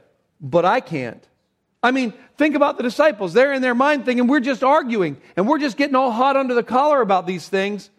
[0.40, 1.26] but I can't.
[1.82, 3.32] I mean, think about the disciples.
[3.32, 6.54] They're in their mind thinking, we're just arguing and we're just getting all hot under
[6.54, 7.90] the collar about these things.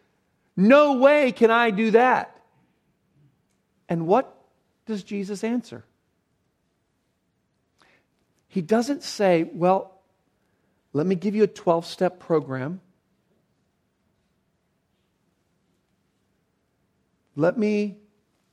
[0.57, 2.35] No way can I do that.
[3.87, 4.35] And what
[4.85, 5.85] does Jesus answer?
[8.55, 9.99] he doesn't say, well,
[10.93, 12.79] let me give you a 12 step program.
[17.35, 17.97] Let me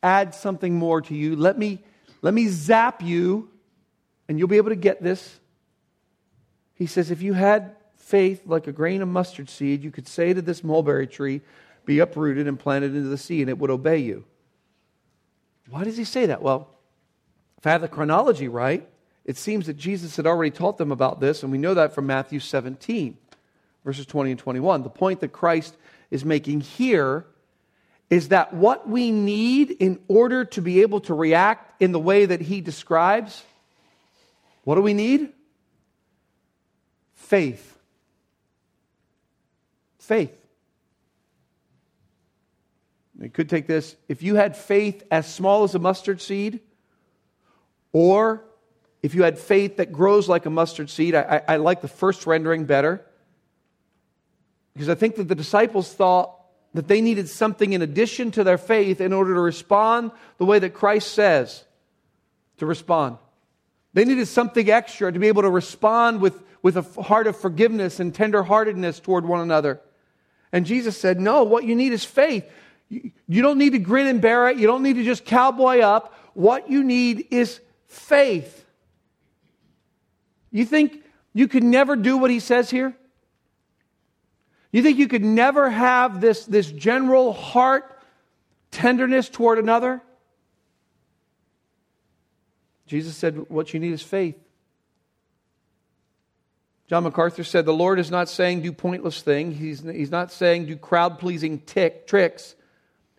[0.02, 1.36] add something more to you.
[1.36, 1.82] Let me,
[2.22, 3.50] let me zap you,
[4.28, 5.40] and you'll be able to get this.
[6.74, 10.32] He says, if you had faith like a grain of mustard seed, you could say
[10.32, 11.40] to this mulberry tree,
[11.84, 14.24] be uprooted and planted into the sea, and it would obey you.
[15.68, 16.42] Why does he say that?
[16.42, 16.68] Well,
[17.58, 18.88] if I have the chronology right,
[19.24, 22.06] it seems that Jesus had already taught them about this, and we know that from
[22.06, 23.16] Matthew 17,
[23.84, 24.82] verses 20 and 21.
[24.82, 25.76] The point that Christ
[26.10, 27.26] is making here
[28.12, 32.26] is that what we need in order to be able to react in the way
[32.26, 33.42] that he describes,
[34.64, 35.32] what do we need?
[37.14, 37.78] Faith.
[39.98, 40.30] Faith.
[43.18, 46.60] You could take this if you had faith as small as a mustard seed,
[47.94, 48.44] or
[49.02, 51.88] if you had faith that grows like a mustard seed, I, I, I like the
[51.88, 53.06] first rendering better.
[54.74, 56.41] Because I think that the disciples thought
[56.74, 60.58] that they needed something in addition to their faith in order to respond the way
[60.58, 61.64] that Christ says
[62.58, 63.18] to respond.
[63.94, 68.00] They needed something extra to be able to respond with, with a heart of forgiveness
[68.00, 69.80] and tenderheartedness toward one another.
[70.50, 72.50] And Jesus said, No, what you need is faith.
[72.88, 74.58] You don't need to grin and bear it.
[74.58, 76.14] You don't need to just cowboy up.
[76.34, 78.66] What you need is faith.
[80.50, 81.02] You think
[81.32, 82.94] you could never do what he says here?
[84.72, 88.02] You think you could never have this, this general heart
[88.70, 90.02] tenderness toward another?
[92.86, 94.36] Jesus said, What you need is faith.
[96.88, 99.58] John MacArthur said, The Lord is not saying do pointless things.
[99.58, 101.62] He's, he's not saying do crowd pleasing
[102.06, 102.54] tricks.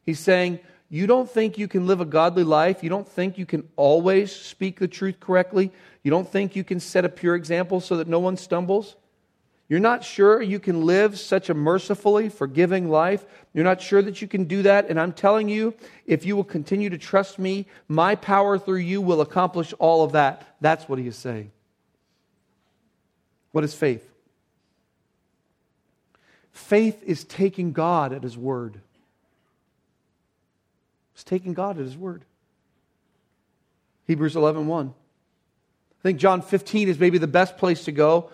[0.05, 2.83] He's saying, You don't think you can live a godly life.
[2.83, 5.71] You don't think you can always speak the truth correctly.
[6.03, 8.95] You don't think you can set a pure example so that no one stumbles?
[9.73, 13.25] You're not sure you can live such a mercifully forgiving life.
[13.55, 14.87] You're not sure that you can do that.
[14.87, 15.73] And I'm telling you,
[16.05, 20.11] if you will continue to trust me, my power through you will accomplish all of
[20.11, 20.47] that.
[20.61, 21.51] That's what he is saying.
[23.51, 24.07] What is faith?
[26.51, 28.79] Faith is taking God at his word.
[31.15, 32.25] It's taking God at his word.
[34.05, 34.87] Hebrews 11 1.
[34.87, 38.29] I think John 15 is maybe the best place to go,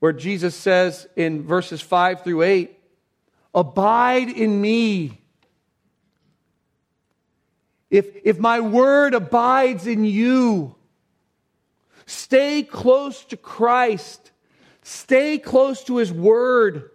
[0.00, 2.76] where Jesus says in verses 5 through 8,
[3.54, 5.18] Abide in me.
[7.90, 10.74] If, if my word abides in you,
[12.06, 14.30] stay close to Christ,
[14.82, 16.90] stay close to his word.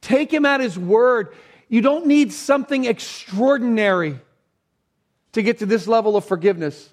[0.00, 1.34] Take him at his word.
[1.68, 4.18] You don't need something extraordinary
[5.32, 6.90] to get to this level of forgiveness.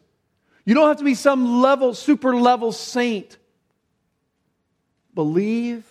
[0.65, 3.37] You don't have to be some level, super level saint.
[5.17, 5.83] Believe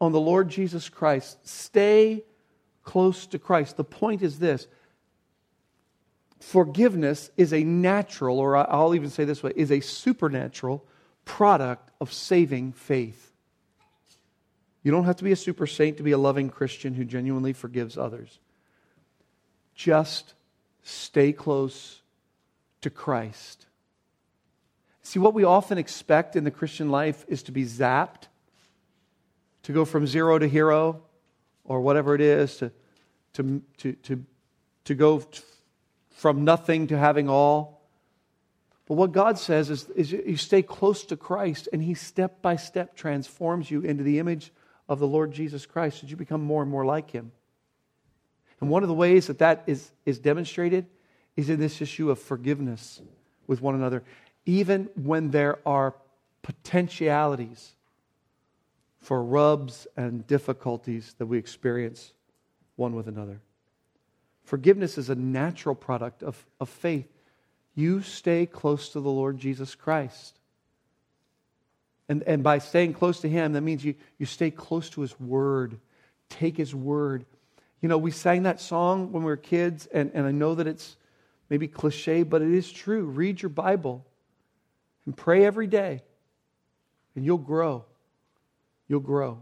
[0.00, 1.46] on the Lord Jesus Christ.
[1.46, 2.24] Stay
[2.82, 3.76] close to Christ.
[3.76, 4.68] The point is this
[6.40, 10.82] forgiveness is a natural, or I'll even say this way, is a supernatural
[11.26, 13.34] product of saving faith.
[14.82, 17.52] You don't have to be a super saint to be a loving Christian who genuinely
[17.52, 18.38] forgives others.
[19.74, 20.32] Just
[20.82, 22.00] stay close
[22.80, 23.66] to Christ.
[25.02, 28.28] See, what we often expect in the Christian life is to be zapped,
[29.64, 31.02] to go from zero to hero,
[31.64, 32.72] or whatever it is, to,
[33.34, 34.24] to, to, to,
[34.84, 35.22] to go
[36.10, 37.82] from nothing to having all.
[38.86, 42.56] But what God says is, is you stay close to Christ, and He step by
[42.56, 44.52] step transforms you into the image
[44.88, 47.32] of the Lord Jesus Christ as you become more and more like Him.
[48.60, 50.86] And one of the ways that that is, is demonstrated
[51.36, 53.00] is in this issue of forgiveness
[53.48, 54.04] with one another
[54.44, 55.94] even when there are
[56.42, 57.72] potentialities
[59.00, 62.12] for rubs and difficulties that we experience
[62.76, 63.40] one with another.
[64.44, 67.08] Forgiveness is a natural product of, of faith.
[67.74, 70.38] You stay close to the Lord Jesus Christ.
[72.08, 75.18] And, and by staying close to Him, that means you, you stay close to His
[75.18, 75.78] Word.
[76.28, 77.24] Take His Word.
[77.80, 80.66] You know, we sang that song when we were kids, and, and I know that
[80.66, 80.96] it's
[81.48, 83.04] maybe cliche, but it is true.
[83.04, 84.04] Read your Bible.
[85.06, 86.02] And pray every day,
[87.16, 87.84] and you'll grow.
[88.88, 89.40] You'll grow.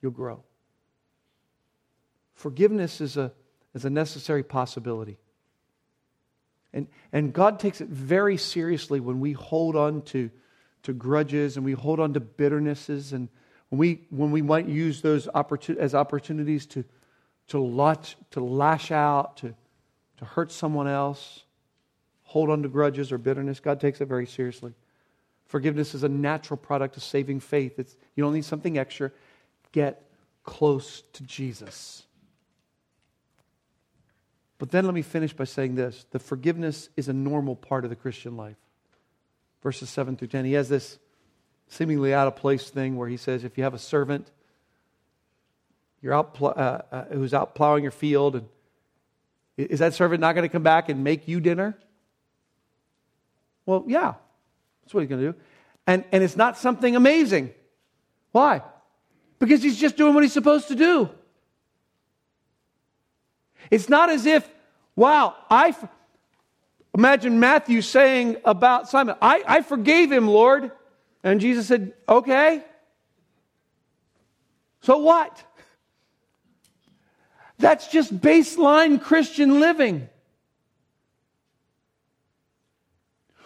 [0.00, 0.42] You'll grow.
[2.34, 3.32] Forgiveness is a,
[3.74, 5.18] is a necessary possibility.
[6.72, 10.30] And, and God takes it very seriously when we hold on to,
[10.84, 13.28] to grudges and we hold on to bitternesses and
[13.70, 16.84] when we, when we might use those opportun- as opportunities to,
[17.48, 19.54] to, lash, to lash out, to,
[20.18, 21.44] to hurt someone else.
[22.28, 23.60] Hold on to grudges or bitterness.
[23.60, 24.72] God takes it very seriously.
[25.46, 27.78] Forgiveness is a natural product of saving faith.
[27.78, 29.10] It's, you don't need something extra.
[29.72, 30.02] Get
[30.44, 32.04] close to Jesus.
[34.58, 37.90] But then let me finish by saying this the forgiveness is a normal part of
[37.90, 38.56] the Christian life.
[39.62, 40.44] Verses 7 through 10.
[40.44, 40.98] He has this
[41.68, 44.30] seemingly out of place thing where he says, if you have a servant
[46.00, 48.48] you're out uh, uh, who's out plowing your field, and
[49.56, 51.76] is that servant not going to come back and make you dinner?
[53.68, 54.14] Well, yeah,
[54.82, 55.38] that's what he's going to do.
[55.86, 57.52] And, and it's not something amazing.
[58.32, 58.62] Why?
[59.38, 61.10] Because he's just doing what he's supposed to do.
[63.70, 64.48] It's not as if,
[64.96, 65.68] wow, I.
[65.68, 65.86] F-
[66.96, 70.72] Imagine Matthew saying about Simon, I, I forgave him, Lord.
[71.22, 72.64] And Jesus said, okay.
[74.80, 75.44] So what?
[77.58, 80.08] That's just baseline Christian living.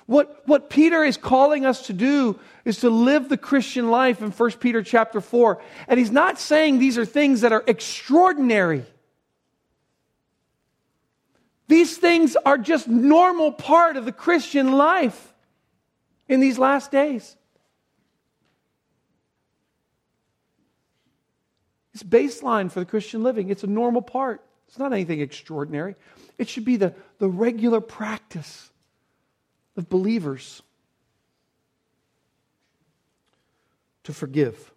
[0.06, 4.30] What, what Peter is calling us to do is to live the Christian life in
[4.30, 5.62] 1 Peter chapter 4.
[5.88, 8.84] And he's not saying these are things that are extraordinary.
[11.68, 15.32] These things are just normal part of the Christian life
[16.28, 17.36] in these last days.
[21.94, 23.50] It's baseline for the Christian living.
[23.50, 24.42] It's a normal part.
[24.66, 25.94] It's not anything extraordinary.
[26.38, 28.71] It should be the, the regular practice
[29.76, 30.62] of believers
[34.04, 34.72] to forgive.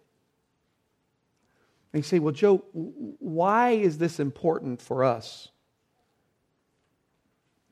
[1.92, 5.48] And you say, well, Joe, why is this important for us?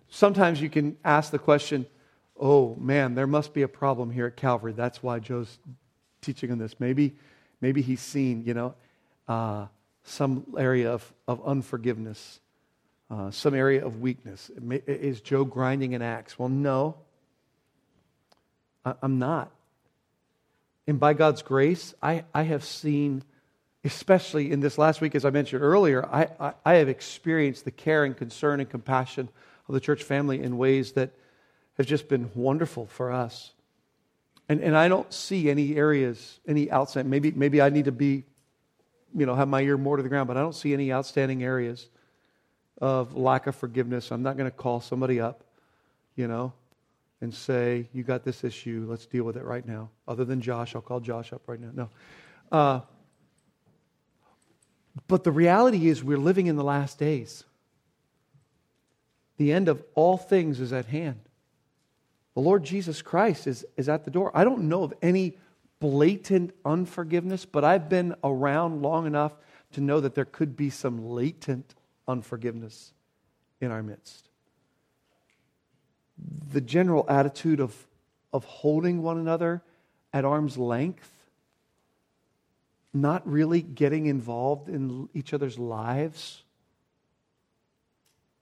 [0.09, 1.87] Sometimes you can ask the question,
[2.39, 4.73] oh man, there must be a problem here at Calvary.
[4.73, 5.59] That's why Joe's
[6.21, 6.79] teaching on this.
[6.79, 7.17] Maybe,
[7.61, 8.75] maybe he's seen, you know,
[9.29, 9.67] uh,
[10.05, 12.41] some area of, of unforgiveness,
[13.11, 14.51] uh, some area of weakness.
[14.87, 16.39] Is Joe grinding an axe?
[16.39, 16.97] Well, no,
[18.85, 19.51] I'm not.
[20.87, 23.23] And by God's grace, I, I have seen,
[23.85, 27.71] especially in this last week, as I mentioned earlier, I, I, I have experienced the
[27.71, 29.29] care and concern and compassion
[29.69, 31.11] of the church family in ways that
[31.79, 33.53] have just been wonderful for us.
[34.49, 37.07] And, and I don't see any areas, any outside.
[37.07, 38.25] Maybe, maybe I need to be
[39.15, 41.43] you know, have my ear more to the ground, but I don't see any outstanding
[41.43, 41.89] areas
[42.81, 44.11] of lack of forgiveness.
[44.11, 45.45] I'm not going to call somebody up,
[46.17, 46.53] you know,
[47.21, 48.87] and say, You got this issue.
[48.89, 49.91] Let's deal with it right now.
[50.07, 51.71] Other than Josh, I'll call Josh up right now.
[51.73, 51.91] No.
[52.51, 52.81] Uh,
[55.09, 57.45] but the reality is, we're living in the last days.
[59.37, 61.21] The end of all things is at hand.
[62.35, 64.31] The Lord Jesus Christ is, is at the door.
[64.35, 65.39] I don't know of any
[65.81, 69.33] blatant unforgiveness, but I've been around long enough
[69.73, 71.75] to know that there could be some latent
[72.07, 72.93] unforgiveness
[73.61, 74.29] in our midst.
[76.53, 77.75] The general attitude of,
[78.33, 79.63] of holding one another
[80.13, 81.11] at arm's length,
[82.93, 86.43] not really getting involved in each other's lives,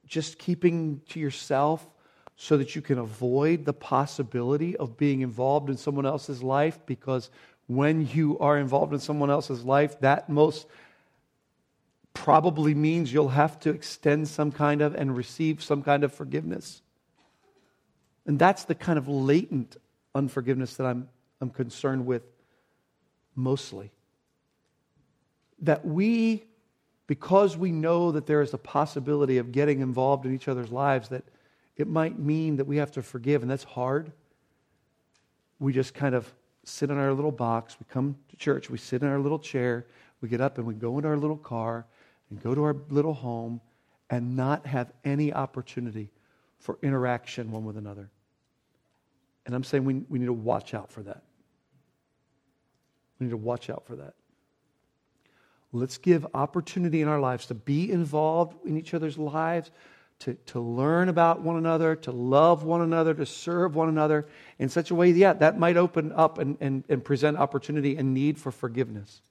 [0.06, 1.86] just keeping to yourself
[2.36, 7.30] so that you can avoid the possibility of being involved in someone else's life because
[7.66, 10.66] when you are involved in someone else's life, that most
[12.12, 16.82] probably means you'll have to extend some kind of and receive some kind of forgiveness.
[18.26, 19.76] And that's the kind of latent
[20.14, 21.08] unforgiveness that I'm,
[21.40, 22.22] I'm concerned with
[23.34, 23.90] mostly.
[25.60, 26.44] That we,
[27.06, 31.08] because we know that there is a possibility of getting involved in each other's lives,
[31.08, 31.24] that
[31.76, 34.12] it might mean that we have to forgive, and that's hard.
[35.58, 36.32] We just kind of
[36.64, 37.76] sit in our little box.
[37.80, 39.86] We come to church, we sit in our little chair,
[40.20, 41.86] we get up and we go into our little car
[42.30, 43.60] and go to our little home
[44.10, 46.10] and not have any opportunity
[46.62, 48.08] for interaction one with another.
[49.44, 51.22] And I'm saying we, we need to watch out for that.
[53.18, 54.14] We need to watch out for that.
[55.72, 59.70] Let's give opportunity in our lives to be involved in each other's lives,
[60.20, 64.26] to, to learn about one another, to love one another, to serve one another
[64.58, 68.14] in such a way, yeah, that might open up and, and, and present opportunity and
[68.14, 69.22] need for forgiveness.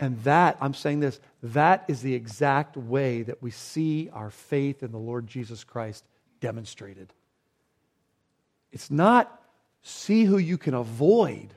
[0.00, 4.82] And that, I'm saying this, that is the exact way that we see our faith
[4.82, 6.04] in the Lord Jesus Christ
[6.40, 7.12] demonstrated.
[8.72, 9.40] It's not
[9.82, 11.54] see who you can avoid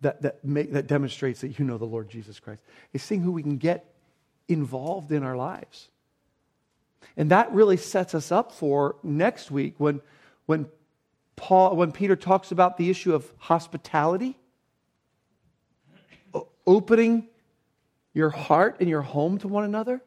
[0.00, 2.62] that, that, make, that demonstrates that you know the Lord Jesus Christ.
[2.92, 3.92] It's seeing who we can get
[4.46, 5.88] involved in our lives.
[7.16, 10.00] And that really sets us up for next week when,
[10.46, 10.66] when,
[11.34, 14.36] Paul, when Peter talks about the issue of hospitality,
[16.66, 17.26] opening
[18.14, 20.00] your heart and your home to one another.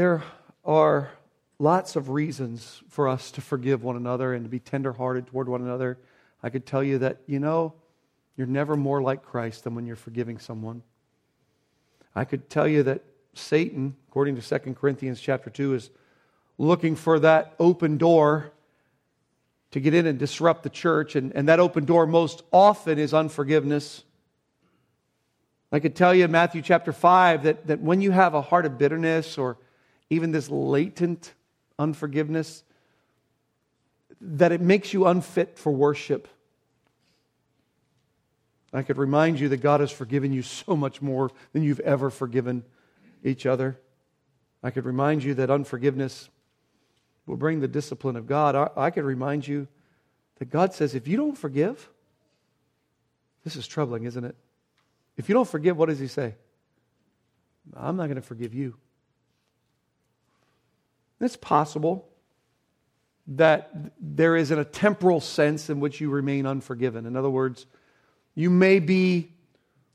[0.00, 0.22] There
[0.64, 1.10] are
[1.58, 5.60] lots of reasons for us to forgive one another and to be tenderhearted toward one
[5.60, 5.98] another.
[6.42, 7.74] I could tell you that, you know,
[8.34, 10.82] you're never more like Christ than when you're forgiving someone.
[12.16, 13.02] I could tell you that
[13.34, 15.90] Satan, according to 2 Corinthians chapter 2, is
[16.56, 18.52] looking for that open door
[19.72, 21.14] to get in and disrupt the church.
[21.14, 24.02] And, and that open door most often is unforgiveness.
[25.70, 28.64] I could tell you in Matthew chapter 5 that, that when you have a heart
[28.64, 29.58] of bitterness or
[30.10, 31.32] even this latent
[31.78, 32.62] unforgiveness,
[34.20, 36.28] that it makes you unfit for worship.
[38.72, 42.10] I could remind you that God has forgiven you so much more than you've ever
[42.10, 42.64] forgiven
[43.24, 43.78] each other.
[44.62, 46.28] I could remind you that unforgiveness
[47.26, 48.54] will bring the discipline of God.
[48.54, 49.66] I, I could remind you
[50.38, 51.88] that God says, if you don't forgive,
[53.44, 54.36] this is troubling, isn't it?
[55.16, 56.34] If you don't forgive, what does He say?
[57.74, 58.76] I'm not going to forgive you.
[61.20, 62.08] It's possible
[63.26, 67.06] that there is in a temporal sense in which you remain unforgiven.
[67.06, 67.66] In other words,
[68.34, 69.32] you may be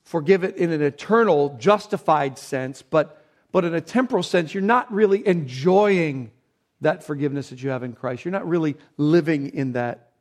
[0.04, 5.28] forgiven in an eternal, justified sense, but, but in a temporal sense, you're not really
[5.28, 6.32] enjoying
[6.82, 8.24] that forgiveness that you have in Christ.
[8.24, 10.12] You're not really living in that.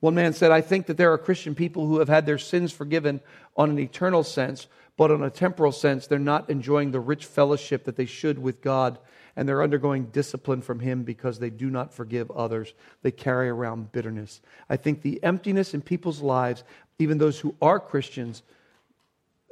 [0.00, 2.72] One man said, I think that there are Christian people who have had their sins
[2.72, 3.20] forgiven
[3.56, 4.66] on an eternal sense,
[4.96, 8.60] but on a temporal sense, they're not enjoying the rich fellowship that they should with
[8.60, 8.98] God
[9.36, 12.74] and they're undergoing discipline from Him because they do not forgive others.
[13.02, 14.40] They carry around bitterness.
[14.68, 16.64] I think the emptiness in people's lives,
[16.98, 18.42] even those who are Christians,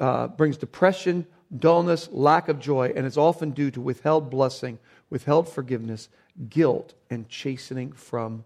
[0.00, 1.26] uh, brings depression,
[1.56, 4.78] dullness, lack of joy, and it's often due to withheld blessing,
[5.10, 6.08] withheld forgiveness,
[6.48, 8.44] guilt, and chastening from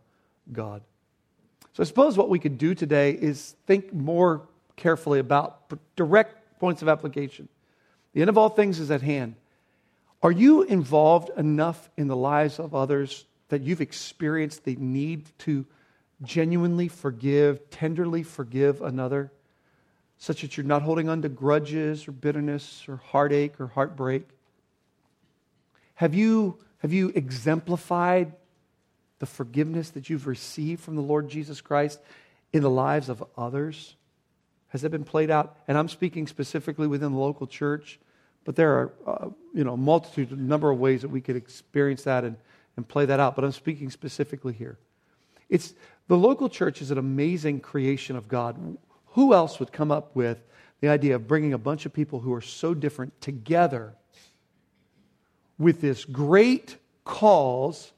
[0.53, 0.83] God.
[1.73, 4.43] So I suppose what we could do today is think more
[4.77, 7.49] carefully about direct points of application.
[8.13, 9.35] The end of all things is at hand.
[10.23, 15.67] Are you involved enough in the lives of others that you've experienced the need to
[16.23, 19.33] genuinely forgive, tenderly forgive another,
[20.19, 24.29] such that you're not holding on to grudges or bitterness or heartache or heartbreak?
[25.95, 28.33] Have you, have you exemplified
[29.19, 32.01] the forgiveness that you've received from the Lord Jesus Christ
[32.53, 33.97] in the lives of others?
[34.69, 35.57] Has that been played out?
[35.67, 37.99] And I'm speaking specifically within the local church.
[38.45, 42.05] But there are, uh, you know, a multitude, number of ways that we could experience
[42.05, 42.37] that and,
[42.77, 43.37] and play that out.
[43.37, 44.79] But I'm speaking specifically here.
[45.49, 45.75] It's,
[46.09, 48.77] the local church is an amazing creation of God.
[49.09, 50.39] Who else would come up with
[50.81, 53.95] the idea of bringing a bunch of people who are so different together
[55.59, 57.93] with this great cause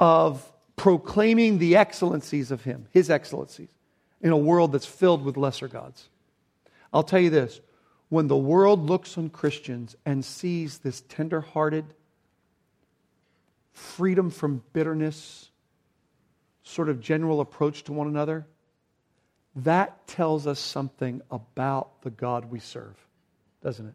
[0.00, 3.68] of proclaiming the excellencies of Him, His excellencies,
[4.20, 6.08] in a world that's filled with lesser gods?
[6.92, 7.60] I'll tell you this
[8.14, 11.84] when the world looks on Christians and sees this tender-hearted,
[13.72, 15.50] freedom from bitterness,
[16.62, 18.46] sort of general approach to one another,
[19.56, 22.94] that tells us something about the God we serve,
[23.64, 23.94] doesn't it?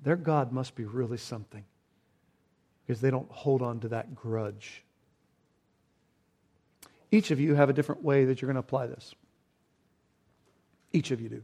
[0.00, 1.64] Their God must be really something
[2.86, 4.84] because they don't hold on to that grudge.
[7.10, 9.16] Each of you have a different way that you're going to apply this.
[10.92, 11.42] Each of you do.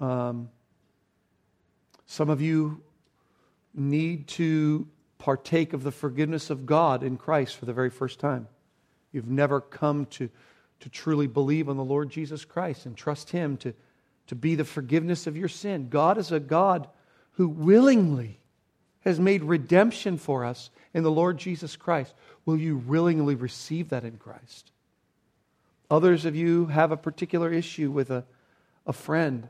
[0.00, 0.48] Um,
[2.06, 2.82] some of you
[3.74, 4.88] need to
[5.18, 8.48] partake of the forgiveness of God in Christ for the very first time.
[9.12, 10.30] You've never come to,
[10.80, 13.74] to truly believe on the Lord Jesus Christ and trust Him to,
[14.28, 15.88] to be the forgiveness of your sin.
[15.88, 16.88] God is a God
[17.32, 18.40] who willingly
[19.00, 22.14] has made redemption for us in the Lord Jesus Christ.
[22.44, 24.72] Will you willingly receive that in Christ?
[25.90, 28.24] Others of you have a particular issue with a,
[28.86, 29.48] a friend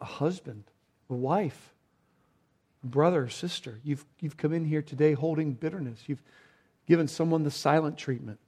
[0.00, 0.64] a husband,
[1.08, 1.72] a wife,
[2.82, 3.78] a brother, sister.
[3.84, 6.00] You've, you've come in here today holding bitterness.
[6.06, 6.22] You've
[6.86, 8.40] given someone the silent treatment.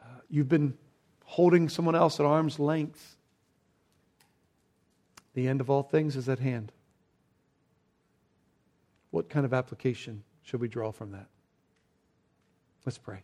[0.00, 0.74] Uh, you've been
[1.24, 3.16] holding someone else at arm's length.
[5.34, 6.72] The end of all things is at hand.
[9.10, 11.26] What kind of application should we draw from that?
[12.84, 13.22] Let's pray.